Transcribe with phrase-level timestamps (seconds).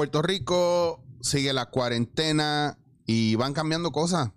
[0.00, 4.30] Puerto Rico sigue la cuarentena y van cambiando cosas.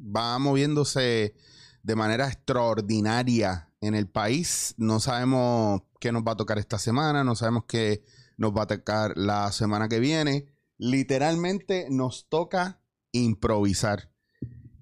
[0.00, 1.34] Va moviéndose
[1.82, 4.74] de manera extraordinaria en el país.
[4.78, 8.02] No sabemos qué nos va a tocar esta semana, no sabemos qué
[8.38, 10.46] nos va a tocar la semana que viene.
[10.78, 12.80] Literalmente nos toca
[13.12, 14.10] improvisar.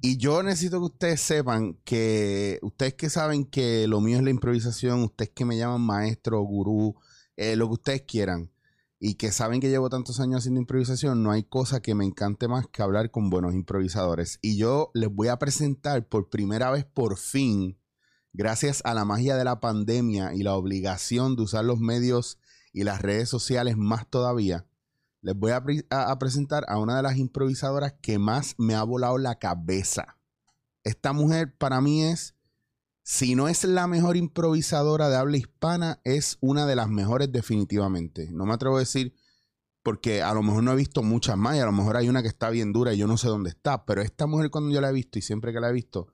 [0.00, 4.30] Y yo necesito que ustedes sepan que ustedes que saben que lo mío es la
[4.30, 6.94] improvisación, ustedes que me llaman maestro, gurú,
[7.36, 8.52] eh, lo que ustedes quieran,
[9.02, 12.48] y que saben que llevo tantos años haciendo improvisación, no hay cosa que me encante
[12.48, 14.38] más que hablar con buenos improvisadores.
[14.42, 17.78] Y yo les voy a presentar por primera vez, por fin,
[18.34, 22.38] gracias a la magia de la pandemia y la obligación de usar los medios
[22.74, 24.66] y las redes sociales más todavía,
[25.22, 29.16] les voy a, a presentar a una de las improvisadoras que más me ha volado
[29.16, 30.18] la cabeza.
[30.84, 32.34] Esta mujer para mí es,
[33.10, 38.28] si no es la mejor improvisadora de habla hispana, es una de las mejores definitivamente.
[38.30, 39.16] No me atrevo a decir
[39.82, 42.22] porque a lo mejor no he visto muchas más y a lo mejor hay una
[42.22, 44.80] que está bien dura y yo no sé dónde está, pero esta mujer cuando yo
[44.80, 46.06] la he visto y siempre que la he visto,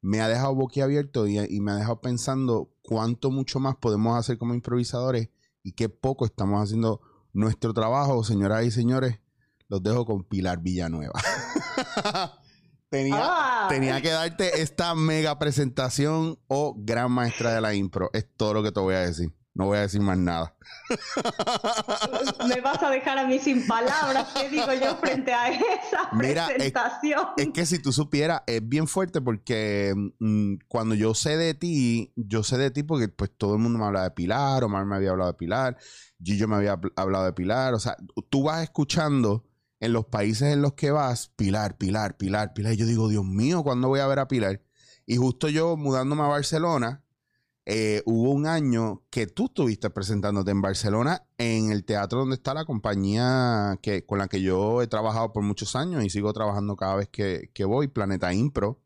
[0.00, 4.38] me ha dejado boquiabierto y, y me ha dejado pensando cuánto mucho más podemos hacer
[4.38, 5.28] como improvisadores
[5.62, 7.02] y qué poco estamos haciendo
[7.34, 9.20] nuestro trabajo, señoras y señores.
[9.68, 11.12] Los dejo con Pilar Villanueva.
[12.88, 13.47] tenía, Ah.
[13.68, 18.10] Tenía que darte esta mega presentación o gran maestra de la impro.
[18.12, 19.32] Es todo lo que te voy a decir.
[19.54, 20.54] No voy a decir más nada.
[22.46, 26.46] Me vas a dejar a mí sin palabras, ¿qué digo yo frente a esa Mira,
[26.46, 27.26] presentación?
[27.36, 32.12] Es que si tú supieras, es bien fuerte porque mm, cuando yo sé de ti,
[32.14, 34.94] yo sé de ti porque pues todo el mundo me habla de Pilar, Omar me
[34.94, 35.76] había hablado de Pilar,
[36.22, 37.96] Gillo me había habl- hablado de Pilar, o sea,
[38.30, 39.44] tú vas escuchando
[39.80, 43.24] en los países en los que vas, Pilar, Pilar, Pilar, Pilar, y yo digo, Dios
[43.24, 44.62] mío, ¿cuándo voy a ver a Pilar?
[45.06, 47.02] Y justo yo mudándome a Barcelona,
[47.70, 52.54] eh, hubo un año que tú estuviste presentándote en Barcelona en el teatro donde está
[52.54, 56.76] la compañía que, con la que yo he trabajado por muchos años y sigo trabajando
[56.76, 58.80] cada vez que, que voy, Planeta Impro,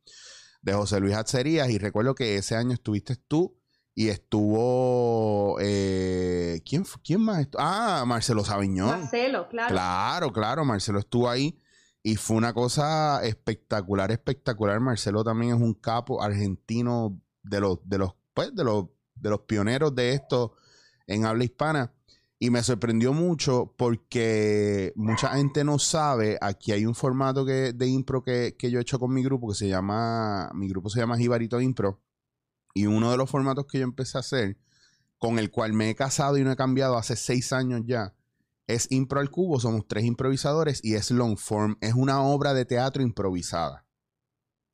[0.62, 1.70] de José Luis Atzerías.
[1.70, 3.56] Y recuerdo que ese año estuviste tú
[3.94, 5.58] y estuvo...
[5.60, 7.40] eh, ¿quién, ¿Quién más?
[7.40, 7.62] estuvo?
[7.62, 8.88] Ah, Marcelo Sabiñón.
[9.00, 9.68] Marcelo, claro.
[9.68, 11.58] Claro, claro, Marcelo estuvo ahí
[12.02, 14.80] y fue una cosa espectacular, espectacular.
[14.80, 19.40] Marcelo también es un capo argentino de los, de los, pues, de los, de los
[19.40, 20.54] pioneros de esto
[21.06, 21.92] en habla hispana.
[22.38, 27.86] Y me sorprendió mucho porque mucha gente no sabe, aquí hay un formato que, de
[27.86, 30.98] impro que, que yo he hecho con mi grupo que se llama, mi grupo se
[30.98, 32.00] llama Jibarito Impro.
[32.74, 34.58] Y uno de los formatos que yo empecé a hacer,
[35.18, 38.14] con el cual me he casado y no he cambiado hace seis años ya,
[38.66, 42.64] es Impro al Cubo, somos tres improvisadores y es long form, es una obra de
[42.64, 43.86] teatro improvisada.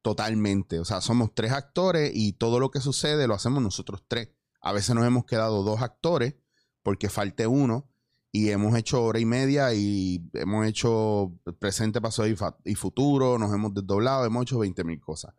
[0.02, 4.30] Totalmente, o sea, somos tres actores y todo lo que sucede lo hacemos nosotros tres.
[4.60, 6.34] A veces nos hemos quedado dos actores
[6.82, 7.90] porque falte uno
[8.30, 12.28] y hemos hecho hora y media y hemos hecho presente, pasado
[12.64, 15.34] y, futuro, nos hemos desdoblado, hemos hecho 20 mil cosas.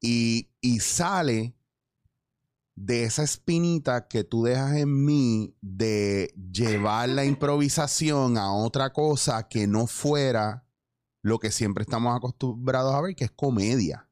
[0.00, 0.48] Y
[0.80, 1.55] sale
[2.76, 9.48] de esa espinita que tú dejas en mí de llevar la improvisación a otra cosa
[9.48, 10.66] que no fuera
[11.22, 14.08] lo que siempre estamos acostumbrados a ver, que es comedia.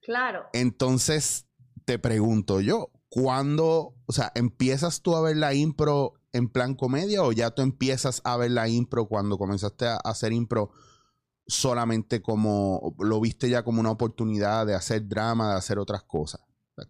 [0.00, 0.46] Claro.
[0.54, 1.46] Entonces,
[1.84, 7.22] te pregunto yo, ¿cuándo, o sea, empiezas tú a ver la impro en plan comedia
[7.22, 10.70] o ya tú empiezas a ver la impro cuando comenzaste a hacer impro
[11.46, 16.40] solamente como, lo viste ya como una oportunidad de hacer drama, de hacer otras cosas?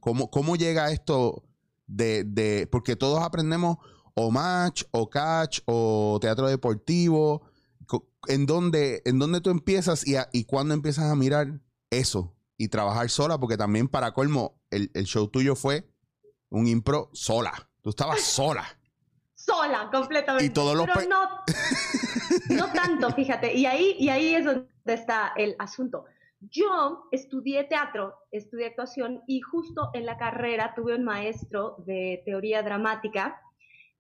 [0.01, 1.43] ¿Cómo, cómo llega esto
[1.87, 3.77] de, de, porque todos aprendemos
[4.15, 7.43] o match, o catch, o teatro deportivo?
[8.29, 11.61] ¿En dónde, en dónde tú empiezas y, a- y cuándo empiezas a mirar
[11.91, 13.39] eso y trabajar sola?
[13.39, 15.89] Porque también para colmo, el, el show tuyo fue
[16.49, 17.69] un impro sola.
[17.81, 18.65] Tú estabas sola.
[19.35, 20.45] Sola, completamente.
[20.47, 21.29] Y todos los Pero pe- no,
[22.67, 23.55] no tanto, fíjate.
[23.55, 26.05] Y ahí, y ahí es donde está el asunto.
[26.51, 32.63] Yo estudié teatro, estudié actuación y justo en la carrera tuve un maestro de teoría
[32.63, 33.41] dramática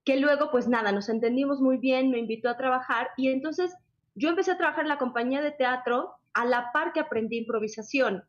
[0.05, 3.73] que luego, pues nada, nos entendimos muy bien, me invitó a trabajar y entonces
[4.17, 8.25] yo empecé a trabajar en la compañía de teatro a la par que aprendí improvisación.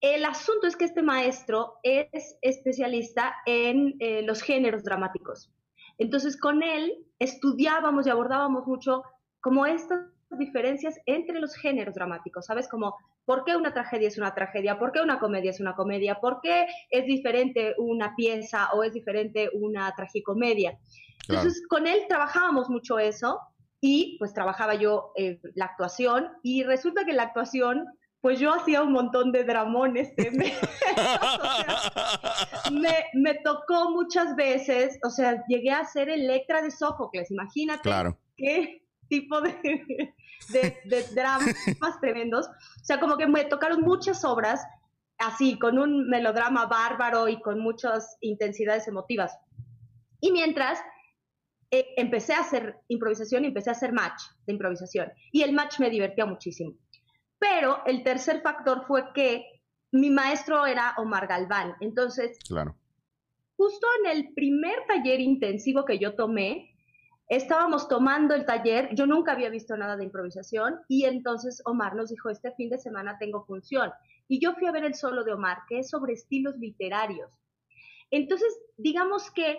[0.00, 5.50] El asunto es que este maestro es especialista en eh, los géneros dramáticos.
[5.98, 9.02] Entonces, con él estudiábamos y abordábamos mucho
[9.40, 12.68] como estas diferencias entre los géneros dramáticos, ¿sabes?
[12.68, 12.94] Como
[13.24, 16.40] por qué una tragedia es una tragedia, por qué una comedia es una comedia, por
[16.42, 20.78] qué es diferente una pieza o es diferente una tragicomedia.
[21.26, 21.40] Claro.
[21.40, 23.40] Entonces, con él trabajábamos mucho eso
[23.80, 27.84] y pues trabajaba yo eh, la actuación y resulta que la actuación,
[28.20, 30.14] pues yo hacía un montón de dramones.
[30.16, 36.62] tremendos, o sea, me me, me, tocó muchas veces, o sea, llegué a ser Electra
[36.62, 38.18] de Sófocles, imagínate claro.
[38.36, 39.52] qué tipo de,
[40.52, 42.46] de, de dramas tremendos.
[42.46, 44.60] O sea, como que me tocaron muchas obras
[45.18, 49.36] así, con un melodrama bárbaro y con muchas intensidades emotivas.
[50.20, 50.80] Y mientras
[51.70, 55.12] eh, empecé a hacer improvisación y empecé a hacer match de improvisación.
[55.32, 56.74] Y el match me divertía muchísimo.
[57.38, 59.44] Pero el tercer factor fue que
[59.92, 61.74] mi maestro era Omar Galván.
[61.80, 62.76] Entonces, claro.
[63.56, 66.73] justo en el primer taller intensivo que yo tomé,
[67.28, 72.10] estábamos tomando el taller, yo nunca había visto nada de improvisación y entonces Omar nos
[72.10, 73.92] dijo, este fin de semana tengo función.
[74.28, 77.30] Y yo fui a ver el solo de Omar, que es sobre estilos literarios.
[78.10, 79.58] Entonces, digamos que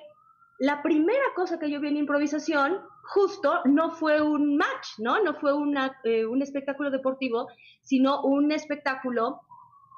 [0.60, 5.22] la primera cosa que yo vi en improvisación, justo, no fue un match, ¿no?
[5.22, 7.48] No fue una, eh, un espectáculo deportivo,
[7.82, 9.42] sino un espectáculo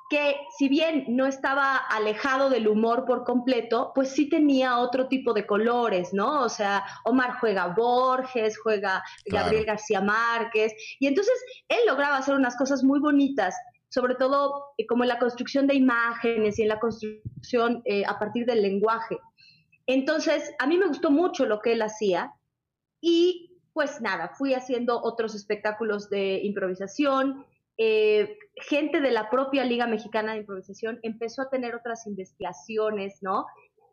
[0.09, 5.33] que si bien no estaba alejado del humor por completo, pues sí tenía otro tipo
[5.33, 6.43] de colores, ¿no?
[6.43, 11.35] O sea, Omar juega Borges, juega Gabriel García Márquez, y entonces
[11.67, 13.55] él lograba hacer unas cosas muy bonitas,
[13.89, 18.17] sobre todo eh, como en la construcción de imágenes y en la construcción eh, a
[18.17, 19.17] partir del lenguaje.
[19.87, 22.33] Entonces, a mí me gustó mucho lo que él hacía
[23.01, 27.45] y pues nada, fui haciendo otros espectáculos de improvisación,
[27.77, 33.45] eh, gente de la propia Liga Mexicana de Improvisación empezó a tener otras investigaciones, ¿no?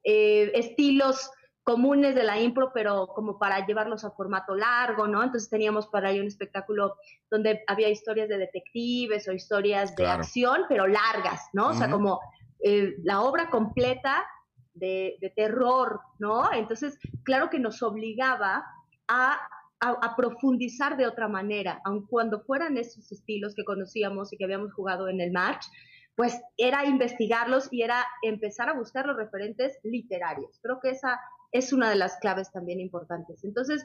[0.05, 1.31] Eh, estilos
[1.63, 5.23] comunes de la impro, pero como para llevarlos a formato largo, ¿no?
[5.23, 6.97] Entonces teníamos para ahí un espectáculo
[7.31, 11.69] donde había historias de detectives o historias de acción, pero largas, ¿no?
[11.69, 12.21] O sea, como
[12.63, 14.27] eh, la obra completa
[14.75, 16.53] de, de terror, ¿no?
[16.53, 18.65] Entonces, claro que nos obligaba
[19.09, 19.41] a
[19.81, 24.73] a, profundizar de otra manera, aun cuando fueran esos estilos que conocíamos y que habíamos
[24.73, 25.67] jugado en el match,
[26.15, 30.59] pues era investigarlos y era empezar a buscar los referentes literarios.
[30.63, 31.21] Creo que esa
[31.53, 33.45] es una de las claves también importantes.
[33.45, 33.85] Entonces,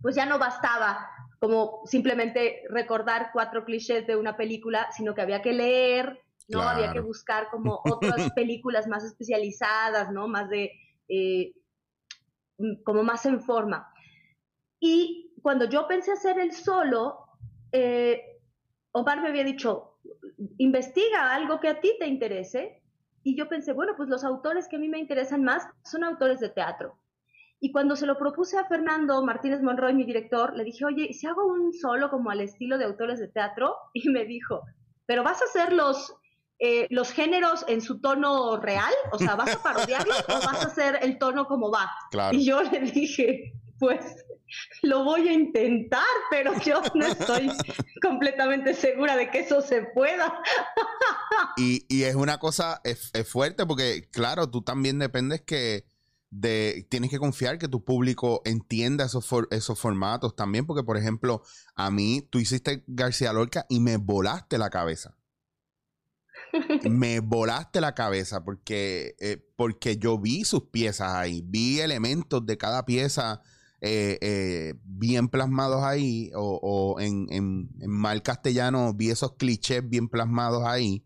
[0.00, 5.42] pues ya no bastaba como simplemente recordar cuatro clichés de una película, sino que había
[5.42, 6.62] que leer, ¿no?
[6.62, 10.28] Había que buscar como otras películas más especializadas, ¿no?
[10.28, 10.70] Más de,
[11.08, 11.54] eh,
[12.84, 13.91] como más en forma.
[14.84, 17.24] Y cuando yo pensé hacer el solo,
[17.70, 18.20] eh,
[18.90, 20.00] Omar me había dicho,
[20.58, 22.82] investiga algo que a ti te interese.
[23.22, 26.40] Y yo pensé, bueno, pues los autores que a mí me interesan más son autores
[26.40, 26.98] de teatro.
[27.60, 31.14] Y cuando se lo propuse a Fernando Martínez Monroy, mi director, le dije, oye, ¿y
[31.14, 33.76] si hago un solo como al estilo de autores de teatro?
[33.94, 34.62] Y me dijo,
[35.06, 36.12] ¿pero vas a hacer los,
[36.58, 38.92] eh, los géneros en su tono real?
[39.12, 41.88] O sea, ¿vas a parodiarlos o vas a hacer el tono como va?
[42.32, 44.24] Y yo le dije, pues
[44.82, 47.50] lo voy a intentar, pero yo no estoy
[48.02, 50.32] completamente segura de que eso se pueda.
[51.56, 55.86] y, es una cosa, es, fuerte porque, claro, tú también dependes que
[56.30, 61.42] de, tienes que confiar que tu público entienda esos, esos formatos también, porque, por ejemplo,
[61.74, 65.16] a mí, tú hiciste García Lorca y me volaste la cabeza.
[66.90, 72.58] me volaste la cabeza porque, eh, porque yo vi sus piezas ahí, vi elementos de
[72.58, 73.42] cada pieza
[73.84, 81.04] eh, eh, bien plasmados ahí, o, en, mal castellano vi esos clichés bien plasmados ahí.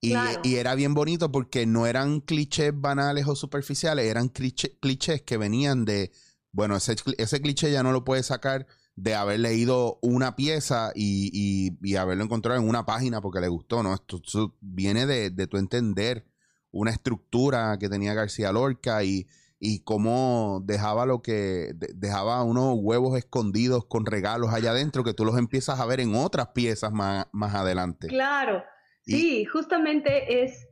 [0.00, 5.84] Y, era bien bonito porque no eran clichés banales o superficiales, eran clichés que venían
[5.84, 6.10] de,
[6.50, 11.76] bueno, ese, ese cliché ya no lo puedes sacar de haber leído una pieza y,
[11.80, 13.94] y, haberlo encontrado en una página porque le gustó, ¿no?
[13.94, 16.26] Esto, viene de, de tu entender
[16.72, 19.28] una estructura que tenía García Lorca y,
[19.60, 25.24] y cómo dejaba lo que dejaba unos huevos escondidos con regalos allá adentro que tú
[25.24, 28.06] los empiezas a ver en otras piezas más, más adelante.
[28.06, 28.62] Claro,
[29.04, 30.68] sí, justamente es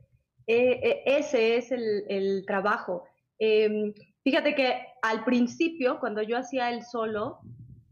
[0.47, 3.03] eh, eh, ese es el, trabajo.
[3.37, 7.39] Em, fíjate que al principio, cuando yo hacía el solo,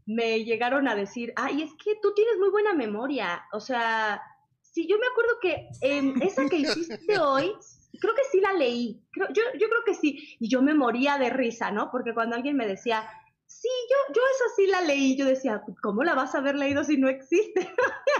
[0.06, 3.44] me llegaron a decir, ay, es que tú tienes muy buena memoria.
[3.52, 4.22] O sea,
[4.62, 7.52] si yo me acuerdo que en esa que hiciste hoy,
[7.98, 11.18] creo que sí la leí, creo, yo, yo creo que sí, y yo me moría
[11.18, 11.90] de risa, ¿no?
[11.90, 13.08] Porque cuando alguien me decía,
[13.46, 16.84] sí, yo, yo esa sí la leí, yo decía, ¿cómo la vas a haber leído
[16.84, 17.68] si no existe?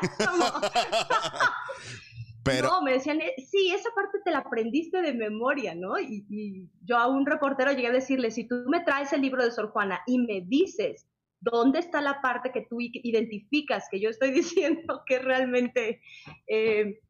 [2.45, 2.69] Pero...
[2.69, 5.99] No, me decían, eh, sí, esa parte te la aprendiste de memoria, ¿no?
[5.99, 9.45] Y, y, yo a un reportero llegué a decirle, si tú me traes el libro
[9.45, 11.09] de Sor Juana y me dices
[11.41, 16.01] dónde está la parte que tú identificas, que yo estoy diciendo que realmente
[16.47, 17.01] eh,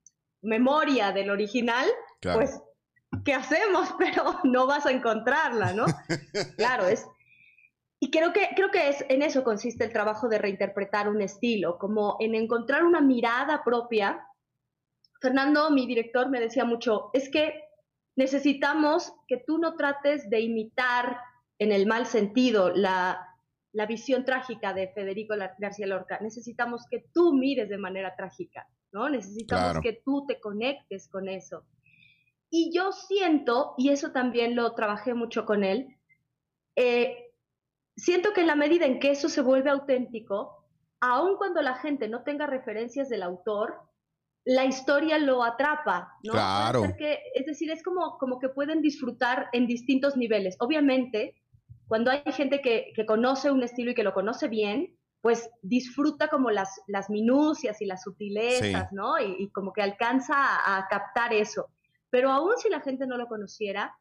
[0.42, 1.88] memoria del original,
[2.20, 2.60] pues,
[3.24, 3.94] ¿qué hacemos?
[3.98, 5.86] Pero no vas a encontrarla, ¿no?
[6.56, 7.06] claro, es...
[7.98, 11.78] Y creo que, creo que es, en eso consiste el trabajo de reinterpretar un estilo,
[11.78, 14.22] como en encontrar una mirada propia.
[15.20, 17.64] Fernando, mi director, me decía mucho, es que
[18.16, 21.18] necesitamos que tú no trates de imitar
[21.58, 23.22] en el mal sentido la,
[23.88, 26.18] visión trágica de Federico García Lorca.
[26.20, 29.10] Necesitamos que tú mires de manera trágica, ¿no?
[29.10, 31.64] Necesitamos que tú te conectes con eso.
[32.50, 35.96] Y yo siento, y eso también lo trabajé mucho con él,
[36.76, 37.32] eh,
[37.96, 40.64] siento que en la medida en que eso se vuelve auténtico,
[41.00, 43.80] aun cuando la gente no tenga referencias del autor,
[44.44, 46.32] la historia lo atrapa, ¿no?
[46.32, 46.84] Claro.
[46.84, 50.56] es decir, es como, como que pueden disfrutar en distintos niveles.
[50.60, 51.34] Obviamente,
[51.88, 56.52] cuando hay gente que, conoce un estilo y que lo conoce bien, pues disfruta como
[56.52, 59.18] las, las minucias y las sutilezas, ¿no?
[59.18, 61.68] Y, como que alcanza a, captar eso.
[62.10, 63.94] Pero aún si la gente no lo conociera,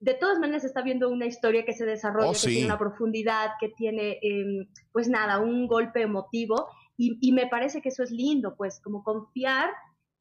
[0.00, 3.50] de todas maneras está viendo una historia que se desarrolla, oh, que tiene una profundidad,
[3.58, 6.68] que tiene, em, pues nada, un golpe emotivo.
[6.96, 9.70] Y, y, me parece que eso es lindo, pues como confiar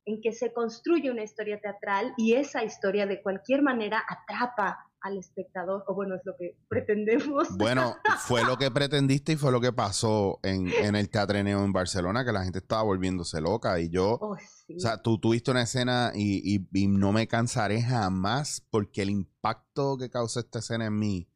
[0.05, 5.17] en que se construye una historia teatral y esa historia de cualquier manera atrapa al
[5.17, 7.49] espectador, o bueno, es lo que pretendemos.
[7.57, 11.73] Bueno, fue lo que pretendiste y fue lo que pasó en, en el Teatreneo en
[11.73, 15.63] Barcelona, que la gente estaba volviéndose loca y yo, oh, o sea, tú tuviste una
[15.63, 20.97] escena y, y, no me cansaré jamás porque el impacto que causó esta escena en
[20.97, 21.27] mí,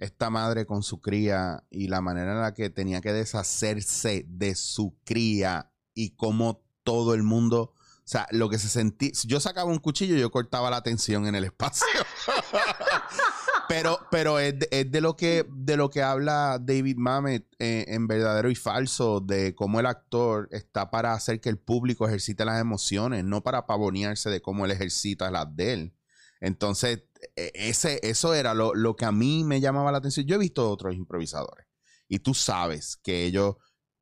[0.00, 4.56] esta madre con su cría y la manera en la que tenía que deshacerse de
[4.56, 7.72] su cría y cómo todo el mundo
[8.06, 11.34] o sea, lo que se sentía, yo sacaba un cuchillo, yo cortaba la tensión en
[11.34, 11.84] el espacio.
[13.68, 18.48] pero pero es, de, lo que, de lo que habla David Mamet eh, en Verdadero
[18.48, 23.24] y Falso, de cómo el actor está para hacer que el público ejercite las emociones,
[23.24, 25.96] no para pavonearse de cómo él ejercita las de él.
[26.40, 27.02] Entonces,
[27.34, 30.26] e, ese, eso era lo, lo que a mí me llamaba la atención.
[30.26, 31.66] Yo he visto otros improvisadores
[32.06, 33.56] y tú sabes que ellos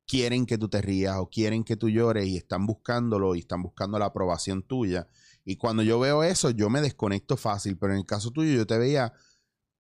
[0.07, 3.63] quieren que tú te rías o quieren que tú llores y están buscándolo y están
[3.63, 5.09] buscando la aprobación tuya.
[5.45, 8.67] Y cuando yo veo eso, yo me desconecto fácil, pero en el caso tuyo yo
[8.67, 9.13] te veía,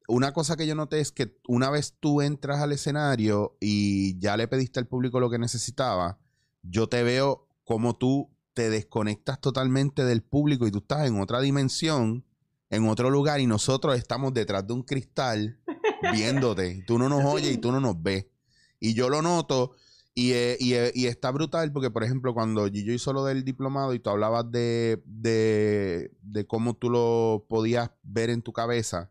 [0.07, 4.37] una cosa que yo noté es que una vez tú entras al escenario y ya
[4.37, 6.19] le pediste al público lo que necesitaba,
[6.63, 11.41] yo te veo como tú te desconectas totalmente del público y tú estás en otra
[11.41, 12.25] dimensión,
[12.71, 15.59] en otro lugar y nosotros estamos detrás de un cristal
[16.13, 16.85] viéndote.
[16.87, 18.27] Tú no nos oyes y tú no nos ves.
[18.81, 19.75] Y yo lo noto
[20.17, 23.99] eh, eh, y, está brutal porque, por ejemplo, cuando yo hizo lo del diplomado y
[23.99, 29.11] tú hablabas de, de, cómo tú lo podías ver en tu cabeza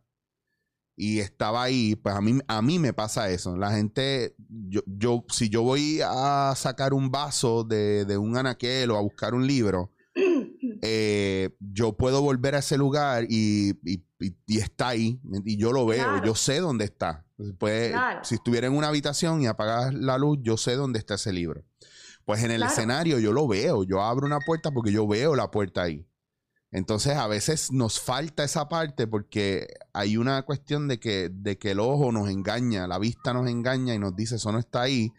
[0.95, 3.57] y estaba ahí, pues a mí, a mí me pasa eso.
[3.57, 8.91] La gente, yo, yo si yo voy a sacar un vaso de, de un anaquel
[8.91, 9.91] o a buscar un libro,
[10.81, 13.73] eh, yo puedo volver a ese lugar y,
[14.47, 17.25] está ahí, y yo lo veo, yo sé dónde está.
[17.57, 21.33] Pues, Si estuviera en una habitación y apagas la luz, yo sé dónde está ese
[21.33, 21.63] libro.
[22.25, 25.51] Pues en el escenario yo lo veo, yo abro una puerta porque yo veo la
[25.51, 26.07] puerta ahí.
[26.71, 31.71] Entonces a veces nos falta esa parte porque hay una cuestión de que, de que
[31.71, 35.11] el ojo nos engaña, la vista nos engaña y nos dice eso no está ahí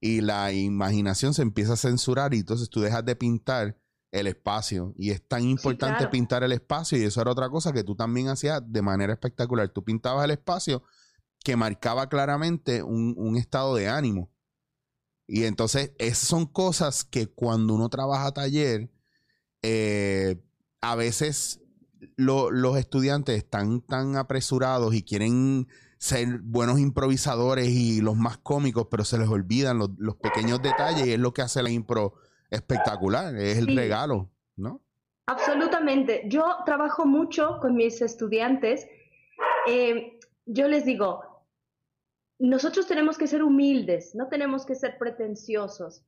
[0.00, 3.76] y la imaginación se empieza a censurar y entonces tú dejas de pintar
[4.10, 4.94] el espacio.
[4.96, 8.28] Y es tan importante pintar el espacio y eso era otra cosa que tú también
[8.28, 9.68] hacías de manera espectacular.
[9.68, 10.82] Tú pintabas el espacio
[11.44, 14.30] que marcaba claramente un, estado de ánimo.
[15.28, 18.90] Y entonces esas son cosas que cuando uno trabaja taller,
[19.62, 20.40] eh,
[20.80, 21.60] a veces
[22.16, 25.66] los estudiantes están tan apresurados y quieren
[25.98, 31.06] ser buenos improvisadores y los más cómicos, pero se les olvidan los, los pequeños detalles
[31.06, 32.14] y es lo que hace la impro
[32.50, 34.80] espectacular, es el regalo, ¿no?
[35.26, 36.22] Absolutamente.
[36.26, 38.86] Yo trabajo mucho con mis estudiantes.
[39.66, 41.44] Eh, yo les digo,
[42.38, 46.04] nosotros tenemos que ser humildes, no tenemos que ser pretenciosos.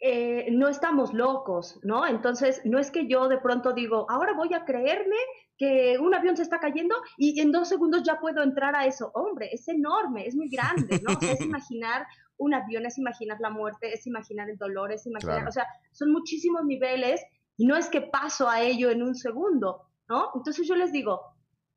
[0.00, 2.04] Eh, no estamos locos, ¿no?
[2.04, 5.16] Entonces, no es que yo de pronto digo, ahora voy a creerme
[5.56, 9.12] que un avión se está cayendo y en dos segundos ya puedo entrar a eso.
[9.14, 11.12] Hombre, es enorme, es muy grande, ¿no?
[11.20, 12.04] es imaginar
[12.42, 16.10] un avión, es imaginar la muerte, es imaginar el dolor, es imaginar, o sea, son
[16.12, 17.22] muchísimos niveles
[17.56, 20.30] y no es que paso a ello en un segundo, ¿no?
[20.34, 21.20] Entonces yo les digo,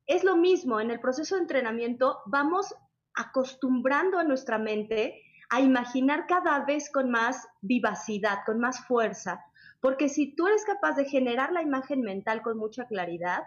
[0.06, 2.74] es lo mismo, en el proceso de entrenamiento vamos
[3.14, 9.44] acostumbrando a nuestra mente a imaginar cada vez con más vivacidad, con más fuerza,
[9.80, 13.42] porque si tú eres capaz de generar la imagen mental con mucha claridad,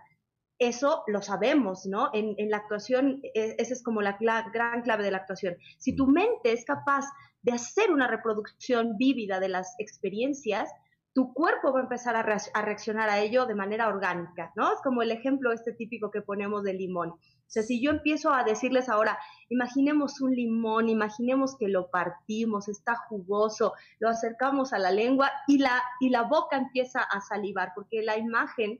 [0.59, 2.09] eso lo sabemos, ¿no?
[2.13, 5.55] En, la actuación, e, esa es como la gran clave de la actuación.
[5.77, 7.05] Si tu mente es capaz
[7.41, 10.69] de hacer una reproducción vívida de las experiencias,
[11.13, 14.73] tu cuerpo va a empezar a, a, reaccionar a ello de manera orgánica, ¿no?
[14.73, 17.11] Es como el ejemplo este típico que ponemos del limón.
[17.49, 19.17] O sea, si yo empiezo a decirles ahora,
[19.49, 25.57] imaginemos un limón, imaginemos que lo partimos, está jugoso, lo acercamos a la lengua y
[25.57, 28.79] la, y la boca empieza a salivar, porque la imagen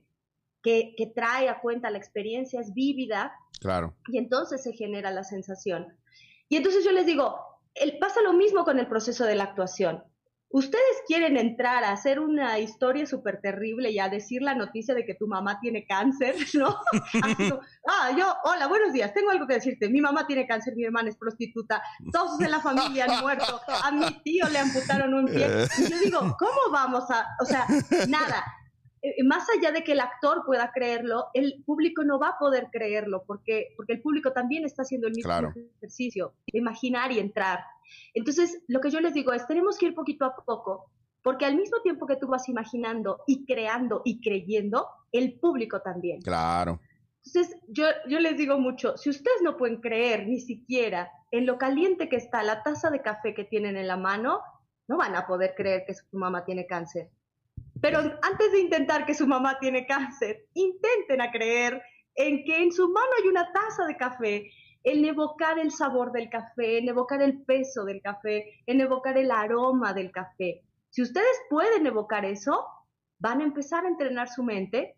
[0.62, 3.34] que, que trae a cuenta la experiencia, es vívida.
[3.60, 3.96] Claro.
[4.08, 5.98] Y entonces se genera la sensación.
[6.48, 7.38] Y entonces yo les digo,
[7.76, 10.04] el, pasa lo mismo con el proceso de la actuación.
[10.52, 15.06] Ustedes quieren entrar a hacer una historia súper terrible y a decir la noticia de
[15.06, 16.76] que tu mamá tiene cáncer, ¿no?
[17.88, 19.90] ah, yo, hola, buenos días, tengo algo que decirte.
[19.90, 23.92] Mi mamá tiene cáncer, mi hermana es prostituta, todos en la familia han muerto, a
[23.92, 25.48] mi tío le amputaron un pie.
[25.78, 27.68] Y yo digo, ¿cómo vamos a, o sea,
[28.08, 28.44] nada,
[29.26, 33.24] más allá de que el actor pueda creerlo, el público no va a poder creerlo
[33.26, 35.32] porque, porque el público también está haciendo el mismo
[35.78, 37.60] ejercicio de imaginar y entrar.
[38.14, 40.92] Entonces, lo que yo les digo es, tenemos que ir poquito a poco,
[41.24, 46.22] porque al mismo tiempo que tú vas imaginando y creando y creyendo, el público también.
[46.22, 46.80] Claro.
[47.26, 51.58] Entonces, yo, yo les digo mucho, si ustedes no pueden creer ni siquiera en lo
[51.58, 54.42] caliente que está la taza de café que tienen en la mano,
[54.88, 57.10] no van a poder creer que su mamá tiene cáncer.
[57.82, 61.82] Pero antes de intentar que su mamá tiene cáncer, intenten a creer
[62.16, 64.50] en que en su mano hay una taza de café,
[64.84, 69.32] en evocar el sabor del café, en evocar el peso del café, en evocar el
[69.32, 70.62] aroma del café.
[70.90, 72.66] Si ustedes pueden evocar eso,
[73.20, 74.96] van a empezar a entrenar su mente.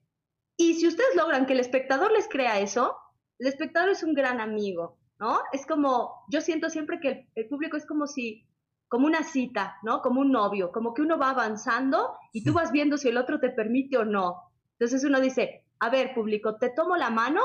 [0.58, 2.96] Y si ustedes logran que el espectador les crea eso,
[3.40, 5.40] el espectador es un gran amigo, ¿no?
[5.52, 8.46] Es como, yo siento siempre que el, el público es como si
[8.92, 10.02] como una cita, ¿no?
[10.02, 13.40] Como un novio, como que uno va avanzando y tú vas viendo si el otro
[13.40, 14.52] te permite o no.
[14.74, 17.40] Entonces uno dice, a ver, público, te tomo la mano,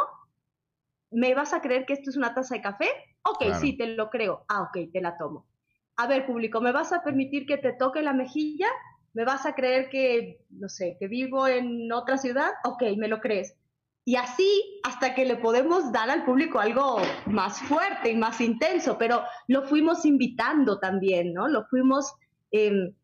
[1.12, 2.88] ¿me vas a creer que esto es una taza de café?
[3.22, 4.44] Ok, sí, te lo creo.
[4.48, 5.46] Ah, ok, te la tomo.
[5.94, 8.66] A ver, público, ¿me vas a permitir que te toque la mejilla?
[9.14, 12.50] ¿Me vas a creer que, no sé, que vivo en otra ciudad?
[12.64, 13.56] Ok, me lo crees.
[14.08, 18.96] Y así hasta que le podemos dar al público algo más fuerte y más intenso,
[18.96, 21.48] pero lo fuimos invitando también, ¿no?
[21.48, 22.14] Lo fuimos,
[22.52, 22.94] em,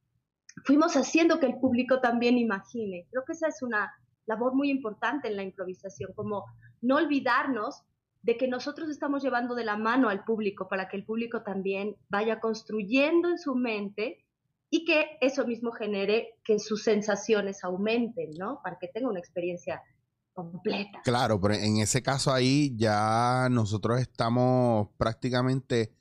[0.65, 3.09] fuimos haciendo que el público también imagine.
[3.11, 3.93] Creo que esa es una
[4.27, 6.45] labor muy importante en la improvisación, como
[6.81, 7.83] no olvidarnos
[8.23, 11.97] de que nosotros estamos llevando de la mano al público para que el público también
[12.11, 14.25] vaya construyendo en su mente
[14.71, 18.61] y que eso mismo genere que sus sensaciones aumenten, ¿no?
[18.63, 19.83] Para que tenga una experiencia
[20.33, 21.01] completa.
[21.05, 25.93] Claro, pero en ese caso ahí ya nosotros estamos prácticamente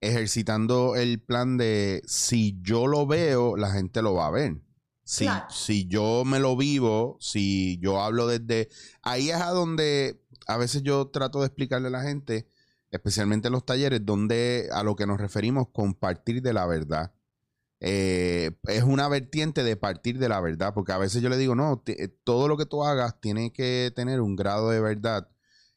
[0.00, 4.62] ejercitando el plan de si yo lo veo, la gente lo va a ver.
[5.04, 8.68] Si, si yo me lo vivo, si yo hablo desde...
[9.02, 12.48] Ahí es a donde a veces yo trato de explicarle a la gente,
[12.90, 17.12] especialmente en los talleres, donde a lo que nos referimos compartir de la verdad.
[17.80, 21.54] Eh, es una vertiente de partir de la verdad, porque a veces yo le digo,
[21.54, 25.28] no, eh, todo lo que tú hagas tiene que tener un grado de verdad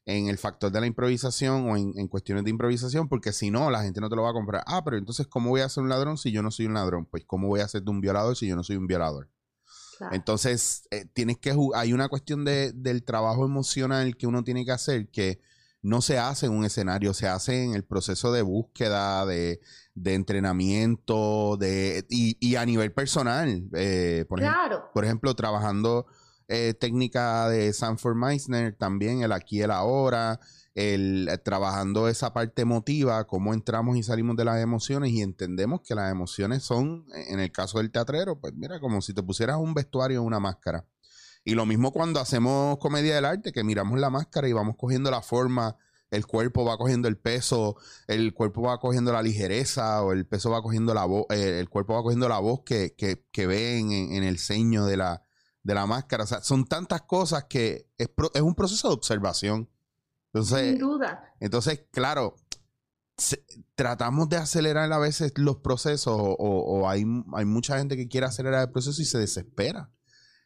[0.05, 3.83] en el factor de la improvisación o en, cuestiones de improvisación, porque si no, la
[3.83, 4.63] gente no te lo va a comprar.
[4.67, 7.05] Ah, pero entonces, ¿cómo voy a ser un ladrón si yo no soy un ladrón?
[7.05, 9.29] Pues, ¿cómo voy a ser un violador si yo no soy un violador?
[10.11, 14.71] Entonces, eh, tienes que hay una cuestión de, del trabajo emocional que uno tiene que
[14.71, 15.39] hacer que
[15.83, 19.59] no se hace en un escenario, se hace en el proceso de búsqueda, de,
[19.95, 23.67] entrenamiento, de, y, a nivel personal.
[23.73, 26.07] Eh, por, ejemplo, por ejemplo, trabajando
[26.47, 30.39] eh, técnica de Sanford Meisner, también el aquí y el ahora,
[30.73, 35.81] el, eh, trabajando esa parte emotiva, cómo entramos y salimos de las emociones y entendemos
[35.81, 39.57] que las emociones son, en el caso del teatrero, pues mira, como si te pusieras
[39.57, 40.85] un vestuario o una máscara.
[41.45, 45.12] Y lo mismo cuando hacemos comedia del arte, que miramos la máscara y vamos cogiendo
[45.12, 45.77] la forma,
[46.13, 47.75] el cuerpo va cogiendo el peso,
[48.08, 51.69] el cuerpo va cogiendo la ligereza, o el peso va cogiendo la voz, eh, el
[51.69, 55.23] cuerpo va cogiendo la voz que, que, que ven en, el ceño de la,
[55.63, 56.23] de la máscara.
[56.23, 59.69] O sea, son tantas cosas que es, es un proceso de observación.
[60.32, 61.34] Entonces, Sin duda.
[61.39, 62.36] Entonces, claro,
[63.75, 68.27] tratamos de acelerar a veces los procesos, o, o hay, hay mucha gente que quiere
[68.27, 69.89] acelerar el proceso y se desespera.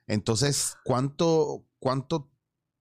[0.07, 2.31] Entonces, ¿cuánto, cuánto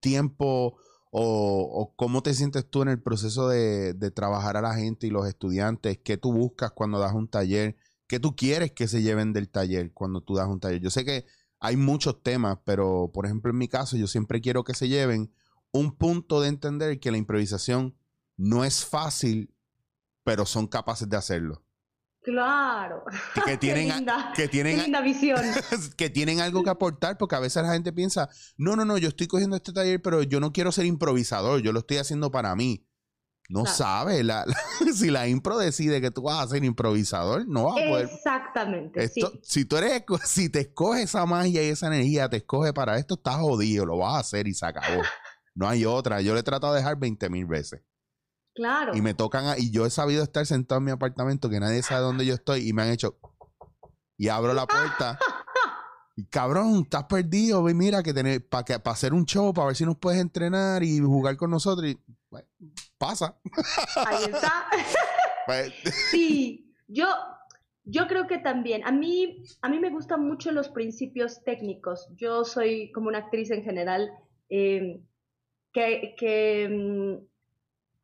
[0.00, 0.78] tiempo
[1.10, 5.26] o, cómo te sientes tú en el proceso de, trabajar a la gente y los
[5.26, 5.98] estudiantes?
[5.98, 7.76] ¿Qué tú buscas cuando das un taller?
[8.06, 10.80] ¿Qué tú quieres que se lleven del taller cuando tú das un taller?
[10.80, 11.26] Yo sé que
[11.58, 15.32] hay muchos temas, pero por ejemplo en mi caso yo siempre quiero que se lleven
[15.72, 17.96] un punto de entender que la improvisación
[18.36, 19.54] no es fácil,
[20.22, 21.65] pero son capaces de hacerlo.
[22.26, 23.04] Claro.
[23.44, 25.40] Que tienen, que tienen, linda visión.
[25.96, 29.08] que tienen algo que aportar, porque a veces la gente piensa, no, no, no, yo
[29.08, 32.56] estoy cogiendo este taller, pero yo no quiero ser improvisador, yo lo estoy haciendo para
[32.56, 32.84] mí.
[33.48, 34.44] No sabe, la,
[34.92, 38.10] si la impro decide que tú vas a ser improvisador, no va a poder.
[38.12, 39.08] Exactamente.
[39.44, 43.14] Si tú eres, si te escoge esa magia y esa energía, te escoge para esto,
[43.14, 45.00] estás jodido, lo vas a hacer y se acabó.
[45.54, 46.20] No hay otra.
[46.22, 47.82] Yo le he tratado de dejar 20 mil veces.
[48.56, 48.96] Claro.
[48.96, 52.00] Y me tocan, y yo he sabido estar sentado en mi apartamento que nadie sabe
[52.00, 53.18] dónde yo estoy y me han hecho,
[54.16, 55.18] y abro la puerta
[56.30, 59.84] cabrón, estás perdido, ve, mira que tener para para hacer un show, para ver si
[59.84, 61.90] nos puedes entrenar y jugar con nosotros.
[61.90, 61.98] Y,
[62.30, 62.48] bueno,
[62.98, 63.38] pasa.
[64.06, 64.66] Ahí está.
[65.46, 65.72] Pues,
[66.10, 67.06] Sí, yo,
[67.84, 68.84] yo creo que también.
[68.84, 72.08] A mí, a mí me gustan mucho los principios técnicos.
[72.16, 74.10] Yo soy como una actriz en general
[74.48, 75.00] eh,
[75.72, 77.26] que, que, mm,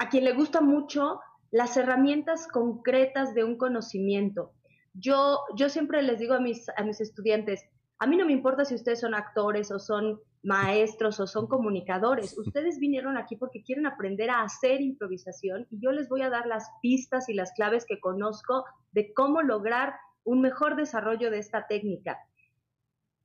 [0.03, 1.21] a quien le gusta mucho
[1.53, 4.51] las herramientas concretas de un conocimiento.
[4.95, 7.65] Yo, yo siempre les digo a mis, a mis estudiantes,
[8.01, 12.37] a mí no me importa si ustedes son actores o son maestros o son comunicadores.
[12.37, 16.49] Ustedes vinieron aquí porque quieren aprender a hacer improvisación y yo les voy a dar
[16.49, 21.69] las pistas y las claves que conozco de cómo lograr un mejor desarrollo de esta
[21.69, 22.19] técnica.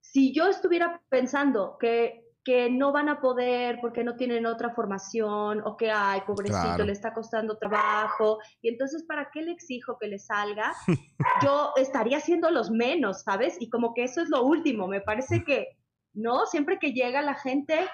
[0.01, 5.62] Si yo estuviera pensando que, que no van a poder porque no tienen otra formación
[5.65, 6.86] o que, ay, pobrecito, Claro.
[6.86, 10.71] le está costando trabajo, y entonces, ¿para qué le exijo que le salga?
[11.45, 13.57] Yo estaría haciendo los menos, ¿sabes?
[13.60, 15.67] Y como que eso es lo último, me parece que,
[16.13, 16.45] ¿no?
[16.45, 17.86] Siempre que llega la gente,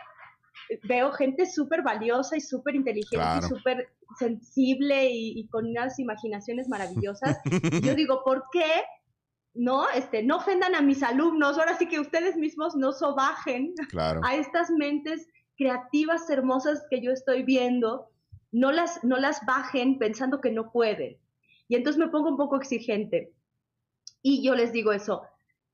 [0.84, 3.48] veo gente súper valiosa y súper inteligente Claro.
[3.48, 3.90] y súper
[4.20, 7.40] sensible y, y con unas imaginaciones maravillosas.
[7.82, 8.84] Y yo digo, ¿por qué?
[9.54, 14.22] No, este, no ofendan a mis alumnos, ahora sí que ustedes mismos no sobajen claro.
[14.24, 18.10] a estas mentes creativas, hermosas que yo estoy viendo,
[18.52, 21.18] no las, no las bajen pensando que no pueden.
[21.68, 23.34] Y entonces me pongo un poco exigente.
[24.22, 25.24] Y yo les digo eso,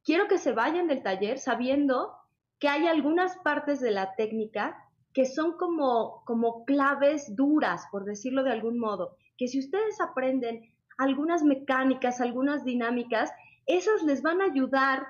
[0.03, 2.13] quiero que se vayan del taller sabiendo
[2.59, 4.75] que hay algunas partes de la técnica
[5.13, 10.73] que son como, como claves duras, por decirlo de algún modo, que si ustedes aprenden
[10.97, 13.31] algunas mecánicas, algunas dinámicas,
[13.69, 15.07] esas les van a ayudar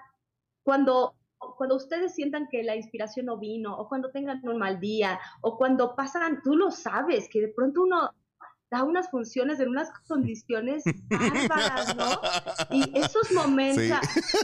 [0.63, 1.15] cuando,
[1.57, 5.57] cuando ustedes sientan que la inspiración no vino, o cuando tengan un mal día, o
[5.57, 8.13] cuando pasan, tú lo sabes, que de pronto uno
[8.71, 10.83] da unas funciones en unas condiciones
[11.49, 12.21] bárbaras, ¿no?
[12.69, 13.97] Y esos momentos,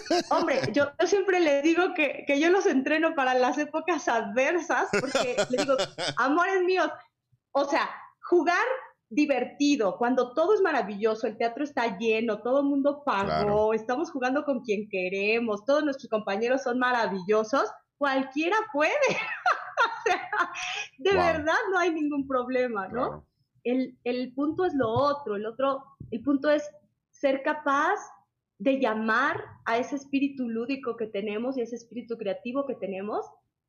[0.07, 0.15] Sí.
[0.31, 4.87] hombre, yo, yo siempre le digo que, que yo los entreno para las épocas adversas,
[4.99, 5.75] porque le digo,
[6.17, 6.89] amores míos,
[7.51, 7.87] o sea,
[8.29, 8.65] jugar
[9.09, 13.73] divertido, cuando todo es maravilloso, el teatro está lleno, todo el mundo pagó, Claro.
[13.73, 18.91] estamos jugando con quien queremos, todos nuestros compañeros son maravillosos, cualquiera puede.
[19.09, 20.21] o sea,
[20.97, 21.23] de Wow.
[21.23, 22.93] verdad no hay ningún problema, ¿no?
[23.09, 23.25] Claro.
[23.63, 26.67] el, el punto es lo otro, el otro, el punto es
[27.11, 27.95] ser capaz
[28.57, 33.25] de llamar a ese espíritu lúdico que tenemos y ese espíritu creativo que tenemos,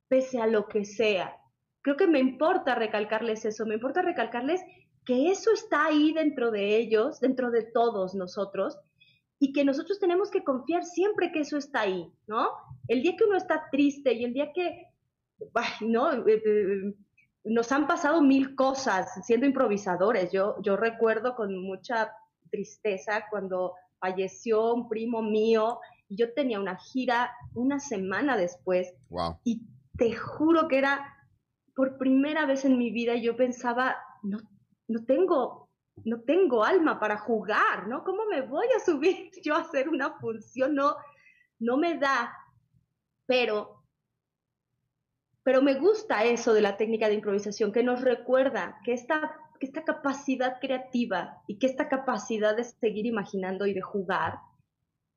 [0.09, 1.37] pese a lo que sea.
[1.83, 4.61] Creo que me importa recalcarles eso, me importa recalcarles
[5.07, 8.77] que eso está ahí dentro de ellos, dentro de todos nosotros,
[9.38, 12.51] y que nosotros tenemos que confiar siempre que eso está ahí, ¿no?
[12.88, 14.88] El día que uno está triste y el día que,
[15.55, 16.12] ay, ¿no?
[16.12, 16.95] Eh, eh,
[17.45, 20.33] nos han pasado mil cosas siendo improvisadores.
[20.33, 22.11] Yo, yo recuerdo con mucha
[22.51, 29.38] tristeza cuando falleció un primo mío y yo tenía una gira una semana después Wow.
[29.45, 29.62] y
[29.97, 31.14] te juro que era
[31.75, 34.38] por primera vez en mi vida yo pensaba, no,
[34.88, 35.68] no tengo,
[36.05, 38.05] no tengo alma para jugar, ¿no?
[38.05, 40.75] ¿Cómo me voy a subir yo a hacer una función?
[40.75, 40.96] No,
[41.59, 42.33] no me da.
[43.27, 43.77] Pero
[45.46, 49.66] pero me gusta eso de la técnica de improvisación, que nos recuerda que esta, que
[49.66, 54.40] esta capacidad creativa y que esta capacidad de seguir imaginando y de jugar